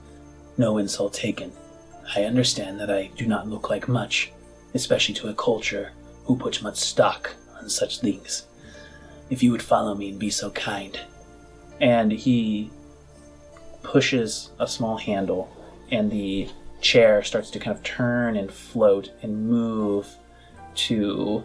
no 0.57 0.79
insult 0.79 1.15
taken. 1.15 1.53
I 2.17 2.25
understand 2.25 2.81
that 2.81 2.91
I 2.91 3.11
do 3.17 3.27
not 3.27 3.47
look 3.47 3.71
like 3.71 3.87
much, 3.87 4.33
especially 4.75 5.15
to 5.17 5.29
a 5.29 5.35
culture 5.35 5.93
who 6.29 6.37
puts 6.37 6.63
much 6.63 6.77
stock 6.77 7.35
on 7.59 7.69
such 7.69 7.99
things. 8.01 8.47
If 9.31 9.43
you 9.43 9.51
would 9.51 9.63
follow 9.63 9.97
me 9.97 10.11
and 10.11 10.19
be 10.19 10.31
so 10.31 10.51
kind. 10.51 11.01
and 11.81 12.13
he 12.13 12.71
pushes 13.83 14.51
a 14.59 14.67
small 14.67 14.97
handle 14.97 15.49
and 15.91 16.11
the 16.11 16.49
chair 16.81 17.23
starts 17.23 17.51
to 17.51 17.59
kind 17.59 17.77
of 17.77 17.83
turn 17.83 18.37
and 18.37 18.51
float 18.53 19.11
and 19.23 19.49
move 19.49 20.07
to 20.75 21.43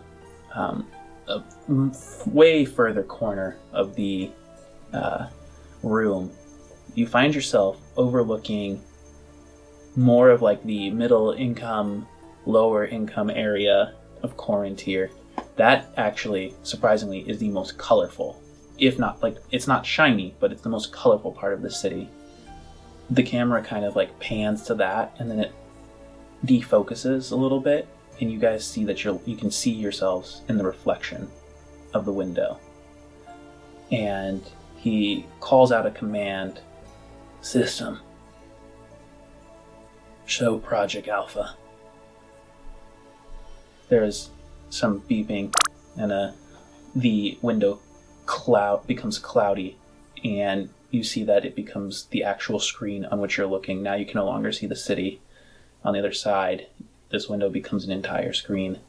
um, 0.53 0.87
a 1.27 1.41
way 2.25 2.65
further 2.65 3.03
corner 3.03 3.57
of 3.71 3.95
the 3.95 4.29
uh, 4.91 5.27
room 5.83 6.31
you 6.95 7.07
find 7.07 7.33
yourself 7.33 7.79
overlooking 7.95 8.81
more 9.95 10.29
of 10.29 10.41
like 10.41 10.63
the 10.63 10.89
middle 10.89 11.31
income 11.31 12.07
lower 12.45 12.85
income 12.85 13.29
area 13.29 13.93
of 14.23 14.38
Corinth 14.38 14.79
here, 14.79 15.12
that 15.57 15.93
actually 15.97 16.55
surprisingly 16.63 17.19
is 17.29 17.38
the 17.38 17.49
most 17.49 17.77
colorful 17.77 18.41
if 18.79 18.97
not 18.97 19.21
like 19.21 19.38
it's 19.51 19.67
not 19.67 19.86
shiny 19.86 20.33
but 20.39 20.51
it's 20.51 20.63
the 20.63 20.69
most 20.69 20.91
colorful 20.91 21.31
part 21.31 21.53
of 21.53 21.62
the 21.62 21.69
city 21.69 22.09
the 23.12 23.21
camera 23.21 23.62
kind 23.62 23.86
of 23.86 23.95
like 23.95 24.19
pans 24.19 24.63
to 24.63 24.73
that 24.73 25.15
and 25.19 25.29
then 25.29 25.39
it 25.39 25.51
defocuses 26.43 27.31
a 27.31 27.36
little 27.36 27.59
bit 27.59 27.88
and 28.19 28.31
you 28.31 28.39
guys 28.39 28.65
see 28.65 28.83
that 28.83 29.03
you're 29.03 29.21
you 29.25 29.36
can 29.36 29.51
see 29.51 29.69
yourselves 29.69 30.41
in 30.49 30.57
the 30.57 30.63
reflection 30.63 31.29
of 31.93 32.03
the 32.03 32.12
window 32.12 32.59
and 33.91 34.41
he 34.75 35.23
calls 35.39 35.71
out 35.71 35.86
a 35.86 35.91
command 35.91 36.59
System. 37.43 37.99
Show 40.25 40.59
Project 40.59 41.09
Alpha. 41.09 41.57
There's 43.89 44.29
some 44.69 45.01
beeping, 45.01 45.55
and 45.97 46.11
uh, 46.11 46.31
the 46.95 47.37
window 47.41 47.79
cloud 48.25 48.87
becomes 48.87 49.19
cloudy, 49.19 49.77
and 50.23 50.69
you 50.91 51.03
see 51.03 51.23
that 51.23 51.45
it 51.45 51.55
becomes 51.55 52.05
the 52.05 52.23
actual 52.23 52.59
screen 52.59 53.05
on 53.05 53.19
which 53.19 53.37
you're 53.37 53.47
looking. 53.47 53.81
Now 53.81 53.95
you 53.95 54.05
can 54.05 54.15
no 54.15 54.25
longer 54.25 54.51
see 54.51 54.67
the 54.67 54.75
city 54.75 55.21
on 55.83 55.93
the 55.93 55.99
other 55.99 56.13
side. 56.13 56.67
This 57.09 57.27
window 57.27 57.49
becomes 57.49 57.85
an 57.85 57.91
entire 57.91 58.33
screen. 58.33 58.79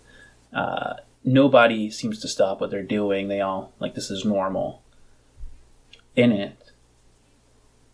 Uh, 0.52 0.94
nobody 1.24 1.90
seems 1.90 2.20
to 2.20 2.28
stop 2.28 2.60
what 2.60 2.70
they're 2.70 2.82
doing. 2.82 3.28
They 3.28 3.40
all 3.40 3.72
like 3.80 3.94
this 3.94 4.10
is 4.10 4.24
normal. 4.24 4.82
In 6.14 6.30
it, 6.30 6.72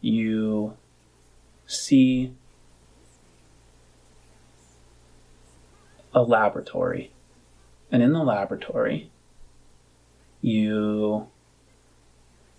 you 0.01 0.77
see 1.67 2.35
a 6.15 6.23
laboratory. 6.23 7.13
And 7.91 8.03
in 8.03 8.13
the 8.13 8.23
laboratory, 8.23 9.11
you 10.41 11.29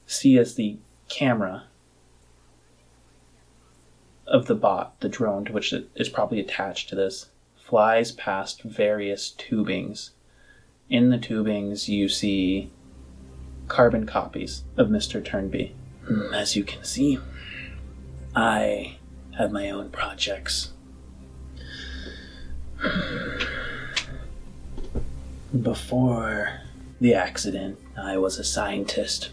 see 0.05 0.37
as 0.37 0.55
the 0.55 0.77
camera 1.09 1.63
of 4.27 4.47
the 4.47 4.55
bot, 4.55 4.99
the 4.99 5.09
drone 5.09 5.45
to 5.45 5.53
which 5.53 5.73
it 5.73 5.89
is 5.95 6.09
probably 6.09 6.39
attached 6.39 6.89
to 6.89 6.95
this, 6.95 7.29
flies 7.55 8.11
past 8.11 8.63
various 8.63 9.33
tubings. 9.37 10.11
In 10.89 11.09
the 11.09 11.17
tubings, 11.17 11.87
you 11.87 12.09
see 12.09 12.69
carbon 13.67 14.05
copies 14.05 14.63
of 14.75 14.87
Mr. 14.89 15.21
Turnby. 15.23 15.71
Hmm, 16.05 16.33
As 16.33 16.55
you 16.55 16.63
can 16.63 16.83
see, 16.83 17.19
I 18.35 18.97
have 19.37 19.51
my 19.51 19.69
own 19.69 19.89
projects. 19.89 20.71
Before 25.61 26.61
the 26.99 27.13
accident, 27.13 27.77
I 27.97 28.17
was 28.17 28.39
a 28.39 28.43
scientist. 28.43 29.31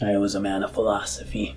I 0.00 0.16
was 0.16 0.34
a 0.34 0.40
man 0.40 0.62
of 0.62 0.72
philosophy. 0.72 1.56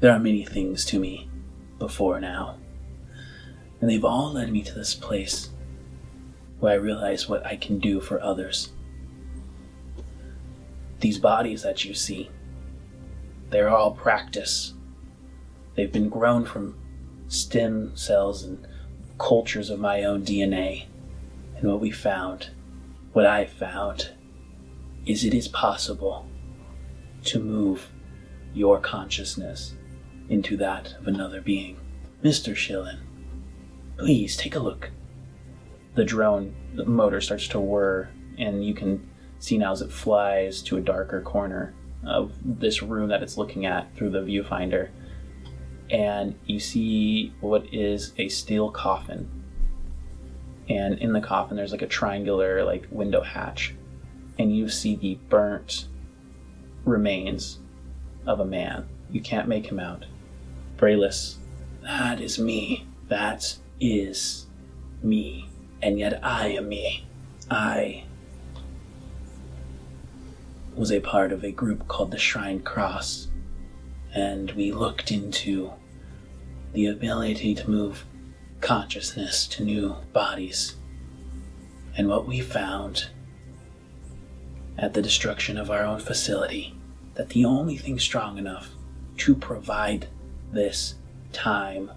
There 0.00 0.12
are 0.12 0.18
many 0.18 0.44
things 0.44 0.84
to 0.86 0.98
me 0.98 1.28
before 1.78 2.20
now, 2.20 2.56
and 3.80 3.88
they've 3.88 4.04
all 4.04 4.32
led 4.32 4.50
me 4.50 4.62
to 4.62 4.74
this 4.74 4.94
place 4.94 5.50
where 6.58 6.72
I 6.72 6.76
realize 6.76 7.28
what 7.28 7.44
I 7.46 7.56
can 7.56 7.78
do 7.78 8.00
for 8.00 8.22
others. 8.22 8.70
These 11.00 11.18
bodies 11.18 11.62
that 11.62 11.84
you 11.84 11.94
see, 11.94 12.30
they're 13.50 13.70
all 13.70 13.92
practice. 13.92 14.74
They've 15.74 15.92
been 15.92 16.08
grown 16.08 16.44
from 16.44 16.76
stem 17.28 17.96
cells 17.96 18.42
and 18.42 18.66
cultures 19.18 19.70
of 19.70 19.78
my 19.78 20.02
own 20.04 20.24
DNA. 20.24 20.86
And 21.56 21.70
what 21.70 21.80
we 21.80 21.90
found, 21.90 22.50
what 23.12 23.26
I 23.26 23.44
found, 23.44 24.10
is 25.06 25.24
it 25.24 25.34
is 25.34 25.48
possible 25.48 26.26
to 27.24 27.38
move 27.38 27.90
your 28.54 28.78
consciousness 28.80 29.74
into 30.28 30.56
that 30.56 30.94
of 30.98 31.06
another 31.06 31.40
being. 31.40 31.78
Mr. 32.22 32.54
Schillen, 32.54 32.98
please 33.96 34.36
take 34.36 34.54
a 34.54 34.60
look. 34.60 34.90
the 35.94 36.04
drone 36.04 36.54
the 36.74 36.84
motor 36.84 37.20
starts 37.20 37.48
to 37.48 37.58
whir 37.60 38.08
and 38.38 38.64
you 38.64 38.72
can 38.74 39.08
see 39.38 39.58
now 39.58 39.72
as 39.72 39.82
it 39.82 39.90
flies 39.90 40.62
to 40.62 40.76
a 40.76 40.80
darker 40.80 41.20
corner 41.20 41.74
of 42.04 42.32
this 42.42 42.82
room 42.82 43.08
that 43.08 43.22
it's 43.22 43.36
looking 43.36 43.66
at 43.66 43.94
through 43.96 44.10
the 44.10 44.20
viewfinder 44.20 44.88
and 45.90 46.38
you 46.46 46.60
see 46.60 47.32
what 47.40 47.64
is 47.72 48.12
a 48.18 48.28
steel 48.28 48.70
coffin 48.70 49.28
and 50.68 50.98
in 50.98 51.12
the 51.12 51.20
coffin 51.20 51.56
there's 51.56 51.72
like 51.72 51.82
a 51.82 51.86
triangular 51.86 52.64
like 52.64 52.86
window 52.90 53.22
hatch 53.22 53.74
and 54.38 54.56
you 54.56 54.68
see 54.68 54.96
the 54.96 55.18
burnt 55.28 55.86
remains 56.84 57.58
of 58.26 58.40
a 58.40 58.44
man 58.44 58.88
you 59.10 59.20
can't 59.20 59.48
make 59.48 59.66
him 59.66 59.80
out 59.80 60.04
brayless 60.76 61.38
That 61.82 62.20
is 62.20 62.38
me. 62.38 62.86
That 63.08 63.56
is 63.80 64.46
me. 65.02 65.48
And 65.82 65.98
yet 65.98 66.20
I 66.22 66.48
am 66.48 66.68
me. 66.68 67.06
I 67.50 68.04
was 70.76 70.92
a 70.92 71.00
part 71.00 71.32
of 71.32 71.42
a 71.42 71.50
group 71.50 71.88
called 71.88 72.10
the 72.10 72.18
Shrine 72.18 72.60
Cross, 72.60 73.28
and 74.14 74.50
we 74.52 74.72
looked 74.72 75.10
into 75.10 75.72
the 76.72 76.86
ability 76.86 77.54
to 77.54 77.70
move 77.70 78.04
consciousness 78.60 79.46
to 79.48 79.64
new 79.64 79.96
bodies. 80.12 80.76
And 81.96 82.08
what 82.08 82.26
we 82.26 82.40
found 82.40 83.08
at 84.78 84.94
the 84.94 85.02
destruction 85.02 85.58
of 85.58 85.70
our 85.70 85.84
own 85.84 86.00
facility 86.00 86.74
that 87.14 87.30
the 87.30 87.44
only 87.44 87.76
thing 87.76 87.98
strong 87.98 88.38
enough 88.38 88.70
to 89.18 89.34
provide 89.34 90.08
this 90.52 90.94
time 91.32 91.90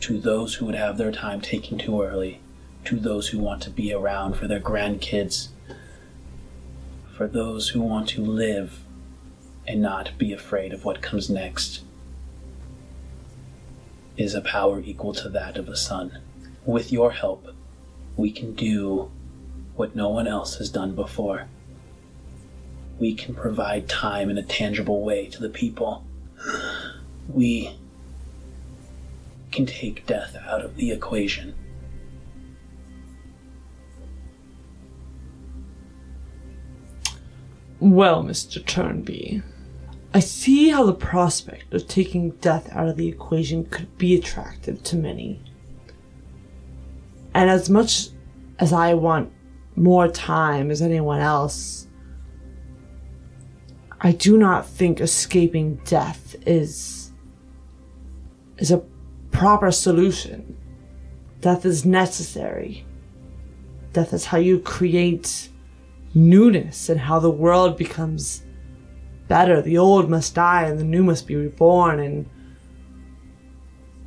to 0.00 0.18
those 0.20 0.54
who 0.54 0.66
would 0.66 0.74
have 0.74 0.98
their 0.98 1.12
time 1.12 1.40
taken 1.40 1.78
too 1.78 2.02
early, 2.02 2.40
to 2.84 2.98
those 2.98 3.28
who 3.28 3.38
want 3.38 3.62
to 3.62 3.70
be 3.70 3.92
around 3.92 4.34
for 4.34 4.46
their 4.46 4.60
grandkids, 4.60 5.48
for 7.16 7.26
those 7.26 7.70
who 7.70 7.80
want 7.80 8.08
to 8.08 8.20
live 8.20 8.80
and 9.66 9.80
not 9.80 10.16
be 10.18 10.32
afraid 10.32 10.72
of 10.72 10.84
what 10.84 11.02
comes 11.02 11.30
next, 11.30 11.82
is 14.16 14.34
a 14.34 14.40
power 14.40 14.80
equal 14.80 15.12
to 15.14 15.28
that 15.30 15.56
of 15.56 15.66
the 15.66 15.76
sun. 15.76 16.18
With 16.64 16.92
your 16.92 17.12
help, 17.12 17.48
we 18.16 18.30
can 18.30 18.54
do 18.54 19.10
what 19.74 19.96
no 19.96 20.08
one 20.08 20.26
else 20.26 20.56
has 20.56 20.70
done 20.70 20.94
before. 20.94 21.48
We 22.98 23.14
can 23.14 23.34
provide 23.34 23.88
time 23.88 24.30
in 24.30 24.38
a 24.38 24.42
tangible 24.42 25.02
way 25.02 25.26
to 25.28 25.40
the 25.40 25.48
people. 25.48 26.04
We 27.28 27.76
can 29.50 29.66
take 29.66 30.06
death 30.06 30.36
out 30.46 30.64
of 30.64 30.76
the 30.76 30.92
equation. 30.92 31.54
Well, 37.80 38.22
Mr. 38.22 38.62
Turnby, 38.62 39.42
I 40.14 40.20
see 40.20 40.68
how 40.68 40.84
the 40.84 40.92
prospect 40.92 41.72
of 41.72 41.88
taking 41.88 42.32
death 42.32 42.70
out 42.72 42.88
of 42.88 42.96
the 42.96 43.08
equation 43.08 43.64
could 43.64 43.96
be 43.96 44.14
attractive 44.14 44.82
to 44.84 44.96
many. 44.96 45.40
And 47.34 47.48
as 47.48 47.70
much 47.70 48.08
as 48.58 48.72
I 48.74 48.92
want 48.92 49.32
more 49.74 50.08
time 50.08 50.70
as 50.70 50.82
anyone 50.82 51.20
else, 51.20 51.88
I 54.02 54.12
do 54.12 54.36
not 54.36 54.66
think 54.66 55.00
escaping 55.00 55.76
death 55.84 56.36
is 56.46 57.12
is 58.58 58.70
a 58.70 58.82
proper 59.30 59.70
solution. 59.70 60.56
Death 61.40 61.64
is 61.64 61.86
necessary. 61.86 62.84
Death 63.92 64.12
is 64.12 64.26
how 64.26 64.38
you 64.38 64.58
create 64.58 65.48
newness 66.14 66.88
and 66.88 67.00
how 67.00 67.18
the 67.18 67.30
world 67.30 67.76
becomes 67.76 68.42
better. 69.28 69.62
The 69.62 69.78
old 69.78 70.10
must 70.10 70.34
die 70.34 70.64
and 70.64 70.78
the 70.78 70.84
new 70.84 71.02
must 71.02 71.26
be 71.26 71.36
reborn. 71.36 72.00
And 72.00 72.28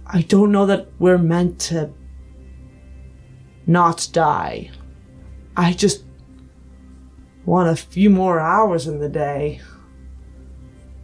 I 0.05 0.21
don't 0.21 0.51
know 0.51 0.65
that 0.65 0.87
we're 0.99 1.17
meant 1.17 1.59
to 1.61 1.91
not 3.67 4.07
die. 4.11 4.71
I 5.57 5.73
just 5.73 6.03
want 7.45 7.69
a 7.69 7.75
few 7.75 8.09
more 8.09 8.39
hours 8.39 8.87
in 8.87 8.99
the 8.99 9.09
day. 9.09 9.61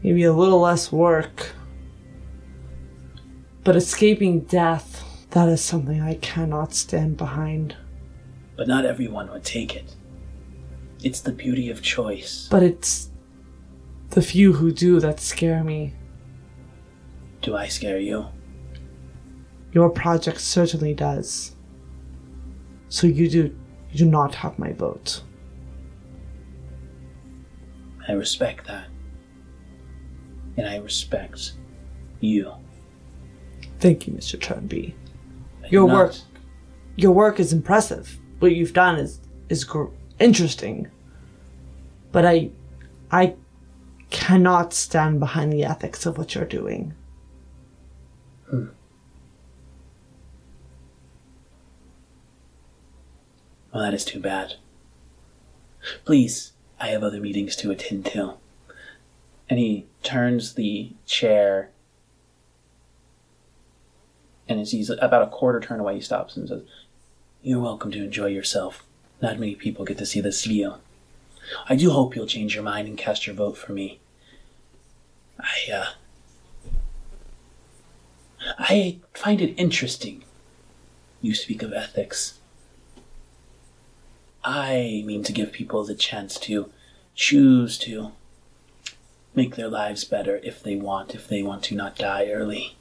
Maybe 0.03 0.23
a 0.23 0.33
little 0.33 0.59
less 0.59 0.91
work. 0.91 1.53
But 3.63 3.75
escaping 3.75 4.41
death, 4.41 5.25
that 5.31 5.47
is 5.47 5.61
something 5.61 6.01
I 6.01 6.15
cannot 6.15 6.73
stand 6.73 7.17
behind. 7.17 7.75
But 8.57 8.67
not 8.67 8.86
everyone 8.86 9.31
would 9.31 9.43
take 9.43 9.75
it. 9.75 9.95
It's 11.03 11.21
the 11.21 11.31
beauty 11.31 11.69
of 11.69 11.81
choice. 11.81 12.47
But 12.49 12.63
it's 12.63 13.11
the 14.12 14.22
few 14.22 14.53
who 14.53 14.72
do 14.72 14.99
that 14.99 15.20
scare 15.20 15.64
me. 15.64 15.93
Do 17.41 17.55
I 17.55 17.68
scare 17.68 17.99
you? 17.99 18.28
Your 19.72 19.89
project 19.89 20.41
certainly 20.41 20.93
does. 20.93 21.55
So 22.89 23.07
you 23.07 23.30
do 23.30 23.55
you 23.91 23.97
do 23.97 24.05
not 24.05 24.36
have 24.36 24.59
my 24.59 24.74
vote. 24.74 25.24
I 28.07 28.14
respect 28.14 28.68
that. 28.68 28.88
And 30.57 30.68
I 30.68 30.78
respect 30.78 31.53
you. 32.20 32.51
Thank 33.80 34.07
you, 34.07 34.14
Mr. 34.14 34.38
Turnby. 34.38 34.93
Your 35.70 35.88
not- 35.88 35.95
work 35.95 36.16
your 36.97 37.14
work 37.14 37.39
is 37.39 37.53
impressive. 37.53 38.20
What 38.39 38.53
you've 38.53 38.74
done 38.74 38.97
is 38.99 39.22
is 39.47 39.64
gr- 39.64 39.86
interesting. 40.20 40.88
But 42.12 42.26
I 42.26 42.49
I 43.09 43.36
cannot 44.12 44.74
stand 44.74 45.20
behind 45.20 45.51
the 45.51 45.64
ethics 45.64 46.05
of 46.05 46.18
what 46.18 46.36
you're 46.36 46.45
doing. 46.45 46.93
Hmm. 48.49 48.68
Well, 53.74 53.84
that 53.84 53.93
is 53.93 54.05
too 54.05 54.20
bad. 54.20 54.55
Please, 56.05 56.51
I 56.80 56.88
have 56.89 57.03
other 57.03 57.22
meetings 57.22 57.55
to 57.57 57.72
attend 57.72 58.05
to. 58.07 58.36
And 59.49 59.57
he 59.59 59.88
turns 60.03 60.53
the 60.53 60.91
chair. 61.05 61.72
And 64.47 64.59
as 64.59 64.72
he's 64.72 64.89
about 64.89 65.24
a 65.24 65.28
quarter 65.28 65.59
turn 65.59 65.80
away, 65.80 65.95
he 65.95 66.01
stops 66.01 66.36
and 66.36 66.49
says, 66.49 66.64
You're 67.41 67.62
welcome 67.62 67.91
to 67.91 68.03
enjoy 68.03 68.28
yourself. 68.28 68.84
Not 69.22 69.39
many 69.39 69.55
people 69.55 69.86
get 69.86 69.97
to 69.99 70.05
see 70.05 70.20
this 70.20 70.43
view. 70.45 70.76
I 71.67 71.75
do 71.75 71.91
hope 71.91 72.15
you'll 72.15 72.25
change 72.25 72.55
your 72.55 72.63
mind 72.63 72.87
and 72.87 72.97
cast 72.97 73.27
your 73.27 73.35
vote 73.35 73.57
for 73.57 73.73
me. 73.73 73.99
I, 75.39 75.71
uh. 75.73 75.85
I 78.59 78.99
find 79.13 79.41
it 79.41 79.53
interesting. 79.57 80.23
You 81.21 81.35
speak 81.35 81.61
of 81.61 81.73
ethics. 81.73 82.39
I 84.43 85.03
mean 85.05 85.23
to 85.23 85.31
give 85.31 85.51
people 85.51 85.83
the 85.83 85.93
chance 85.93 86.39
to 86.39 86.71
choose 87.13 87.77
to 87.79 88.11
make 89.35 89.55
their 89.55 89.67
lives 89.67 90.03
better 90.03 90.37
if 90.43 90.61
they 90.63 90.75
want, 90.75 91.13
if 91.15 91.27
they 91.27 91.43
want 91.43 91.63
to 91.63 91.75
not 91.75 91.95
die 91.95 92.29
early. 92.31 92.75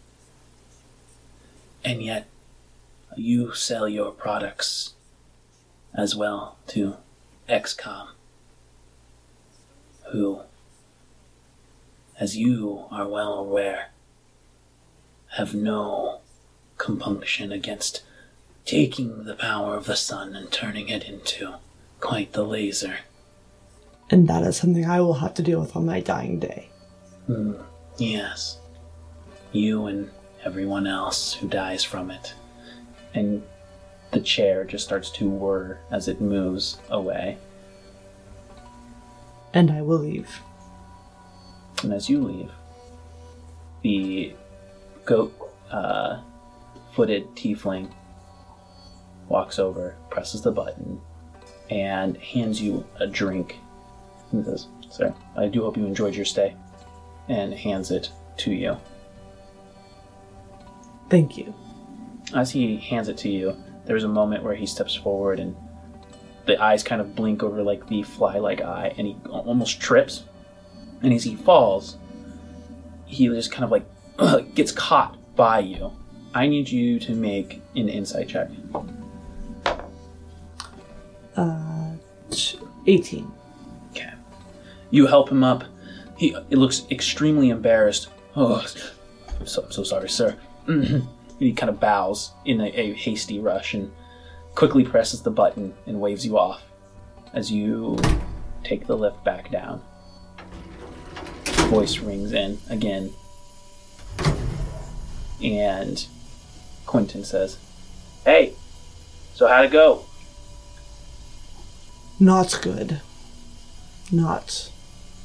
And 1.85 2.03
yet, 2.03 2.27
you 3.17 3.53
sell 3.55 3.89
your 3.89 4.13
products 4.13 4.95
as 5.95 6.15
well 6.17 6.57
to 6.69 6.97
XCOM, 7.49 8.09
who, 10.13 10.41
as 12.19 12.37
you 12.37 12.85
are 12.91 13.07
well 13.09 13.35
aware, 13.35 13.91
have 15.37 15.55
no 15.55 16.21
compunction 16.79 17.53
against 17.53 18.03
taking 18.65 19.25
the 19.25 19.35
power 19.35 19.77
of 19.77 19.87
the 19.87 19.97
sun 19.97 20.35
and 20.35 20.51
turning 20.51 20.89
it 20.89 21.05
into 21.05 21.55
quite 22.01 22.33
the 22.33 22.43
laser. 22.43 22.99
And 24.11 24.27
that 24.29 24.43
is 24.43 24.57
something 24.57 24.85
I 24.85 25.01
will 25.01 25.15
have 25.15 25.35
to 25.35 25.43
deal 25.43 25.61
with 25.61 25.77
on 25.77 25.87
my 25.87 26.01
dying 26.01 26.41
day. 26.41 26.69
Hmm, 27.27 27.55
yes. 27.99 28.59
You 29.53 29.87
and 29.87 30.11
everyone 30.45 30.87
else 30.87 31.35
who 31.35 31.47
dies 31.49 31.85
from 31.85 32.11
it. 32.11 32.35
and 33.15 33.43
the 34.13 34.21
chair 34.21 34.65
just 34.65 34.85
starts 34.85 35.09
to 35.11 35.29
whir 35.29 35.79
as 35.93 36.09
it 36.09 36.21
moves 36.21 36.79
away. 36.91 37.39
And 39.53 39.71
I 39.71 39.83
will 39.83 39.99
leave. 39.99 40.41
And 41.83 41.93
as 41.93 42.09
you 42.09 42.23
leave, 42.23 42.51
the 43.83 44.35
goat 45.05 45.33
uh, 45.71 46.21
footed 46.93 47.27
tiefling 47.35 47.91
walks 49.29 49.59
over, 49.59 49.97
presses 50.11 50.43
the 50.43 50.53
button, 50.53 51.01
and 51.71 52.17
hands 52.19 52.61
you 52.61 52.85
a 52.97 53.07
drink. 53.07 53.57
And 54.33 54.45
says, 54.45 54.69
Sir, 54.91 55.15
I 55.37 55.47
do 55.47 55.63
hope 55.63 55.77
you 55.77 55.87
enjoyed 55.87 56.15
your 56.15 56.25
stay. 56.25 56.55
And 57.29 57.55
hands 57.55 57.91
it 57.91 58.11
to 58.39 58.53
you. 58.53 58.77
Thank 61.09 61.37
you. 61.37 61.55
As 62.35 62.51
he 62.51 62.77
hands 62.77 63.09
it 63.09 63.17
to 63.19 63.29
you, 63.29 63.57
there's 63.85 64.05
a 64.05 64.09
moment 64.09 64.45
where 64.45 64.55
he 64.55 64.67
steps 64.67 64.95
forward 64.95 65.41
and 65.41 65.57
the 66.47 66.61
eyes 66.63 66.83
kind 66.83 67.01
of 67.01 67.15
blink 67.15 67.43
over 67.43 67.63
like 67.63 67.87
the 67.89 68.03
fly 68.03 68.39
like 68.39 68.61
eye, 68.61 68.95
and 68.97 69.07
he 69.07 69.17
almost 69.29 69.81
trips. 69.81 70.25
And 71.03 71.13
as 71.13 71.25
he 71.25 71.37
falls, 71.37 71.97
he 73.07 73.29
just 73.29 73.51
kind 73.53 73.65
of 73.65 73.71
like 73.71 73.85
gets 74.55 74.73
caught 74.73 75.17
by 75.37 75.61
you. 75.61 75.93
I 76.35 76.47
need 76.47 76.69
you 76.69 77.01
to 77.01 77.15
make 77.15 77.61
an 77.75 77.89
insight 77.89 78.29
check. 78.29 78.49
Uh, 81.37 81.93
18. 82.87 83.31
Okay. 83.91 84.13
You 84.91 85.07
help 85.07 85.31
him 85.31 85.43
up. 85.43 85.65
He 86.17 86.37
it 86.51 86.59
looks 86.59 86.87
extremely 86.91 87.51
embarrassed. 87.51 88.09
Oh, 88.37 88.65
I'm 89.41 89.47
so, 89.47 89.65
I'm 89.65 89.73
so 89.73 89.83
sorry, 89.83 90.09
sir. 90.09 90.37
He 91.41 91.55
kind 91.55 91.71
of 91.71 91.81
bows 91.81 92.33
in 92.45 92.61
a, 92.61 92.67
a 92.67 92.93
hasty 92.93 93.41
rush 93.41 93.73
and 93.73 93.91
quickly 94.55 94.85
presses 94.85 95.23
the 95.23 95.31
button 95.31 95.75
and 95.87 96.01
waves 96.01 96.25
you 96.25 96.39
off 96.39 96.63
as 97.33 97.51
you 97.51 97.99
take 98.65 98.87
the 98.87 98.97
lift 98.97 99.23
back 99.25 99.51
down. 99.51 99.83
Voice 101.69 101.99
rings 101.99 102.33
in 102.33 102.59
again. 102.69 103.13
And 105.43 106.07
Quentin 106.87 107.25
says, 107.25 107.59
Hey, 108.25 108.55
so 109.35 109.47
how'd 109.47 109.65
it 109.67 109.73
go? 109.73 110.05
Not 112.19 112.59
good. 112.61 113.01
Not 114.13 114.71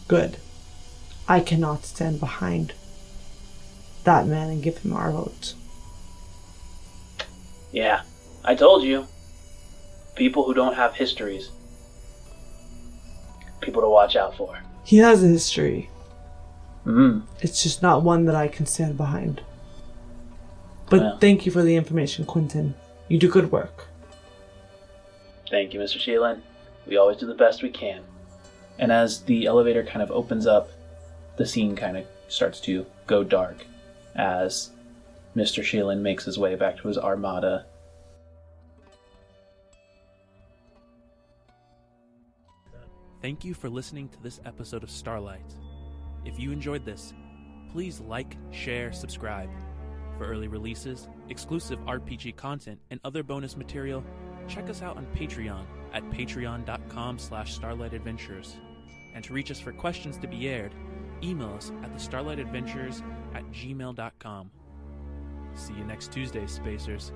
good. 0.08 0.38
I 1.28 1.40
cannot 1.40 1.84
stand 1.84 2.20
behind 2.20 2.74
that 4.04 4.28
man 4.28 4.50
and 4.50 4.64
give 4.64 4.78
him 4.78 4.94
our 4.94 5.12
vote. 5.12 5.56
Yeah, 7.72 8.04
I 8.44 8.56
told 8.56 8.84
you. 8.84 9.08
People 10.16 10.44
who 10.44 10.54
don't 10.54 10.76
have 10.76 10.94
histories. 10.96 11.50
People 13.62 13.82
to 13.82 13.90
watch 13.90 14.16
out 14.16 14.36
for. 14.36 14.58
He 14.84 14.98
has 14.98 15.24
a 15.24 15.28
history. 15.28 15.90
Mm. 16.86 17.24
It's 17.42 17.64
just 17.64 17.82
not 17.82 18.04
one 18.04 18.26
that 18.26 18.36
I 18.36 18.48
can 18.48 18.66
stand 18.66 18.96
behind. 18.98 19.42
But 20.90 21.00
Well. 21.02 21.18
thank 21.20 21.46
you 21.46 21.52
for 21.52 21.64
the 21.64 21.76
information, 21.76 22.26
Quentin. 22.26 22.76
You 23.08 23.18
do 23.18 23.30
good 23.30 23.52
work. 23.52 23.88
Thank 25.50 25.74
you, 25.74 25.80
Mr. 25.80 25.98
Sheelan. 26.00 26.42
We 26.88 26.98
always 26.98 27.18
do 27.18 27.26
the 27.26 27.34
best 27.34 27.64
we 27.64 27.70
can. 27.70 28.02
And 28.78 28.92
as 28.92 29.22
the 29.22 29.46
elevator 29.48 29.84
kind 29.84 30.04
of 30.04 30.12
opens 30.12 30.46
up, 30.46 30.70
the 31.38 31.46
scene 31.46 31.76
kind 31.76 31.98
of 31.98 32.06
starts 32.28 32.60
to 32.62 32.86
go 33.08 33.24
dark 33.24 33.66
as 34.16 34.72
Mr. 35.36 35.64
Sheelan 35.64 36.00
makes 36.00 36.26
his 36.26 36.38
way 36.38 36.56
back 36.56 36.78
to 36.78 36.88
his 36.88 36.98
armada. 36.98 37.66
Thank 43.26 43.44
you 43.44 43.56
for 43.56 43.70
listening 43.70 44.08
to 44.10 44.22
this 44.22 44.40
episode 44.46 44.84
of 44.84 44.92
Starlight. 44.92 45.56
If 46.26 46.40
you 46.40 46.52
enjoyed 46.52 46.86
this, 46.86 47.12
please 47.72 48.00
like, 48.00 48.38
share, 48.52 48.94
subscribe. 48.94 49.50
For 50.20 50.26
early 50.26 50.48
releases, 50.48 51.10
exclusive 51.30 51.80
RPG 51.88 52.36
content, 52.36 52.80
and 52.92 53.00
other 53.04 53.24
bonus 53.24 53.58
material, 53.58 54.04
check 54.48 54.70
us 54.70 54.84
out 54.84 54.98
on 54.98 55.08
Patreon 55.16 55.66
at 55.92 56.08
patreon.com 56.12 57.18
slash 57.18 57.58
starlightadventures. 57.58 58.58
And 59.16 59.24
to 59.24 59.34
reach 59.34 59.50
us 59.50 59.60
for 59.60 59.72
questions 59.72 60.20
to 60.20 60.28
be 60.28 60.48
aired, 60.48 60.76
email 61.24 61.56
us 61.56 61.72
at 61.84 61.98
the 61.98 62.00
starlightadventures 62.00 63.02
at 63.34 63.44
gmail.com. 63.52 64.52
See 65.56 65.74
you 65.74 65.84
next 65.84 66.12
Tuesday, 66.12 66.46
Spacers. 66.46 67.12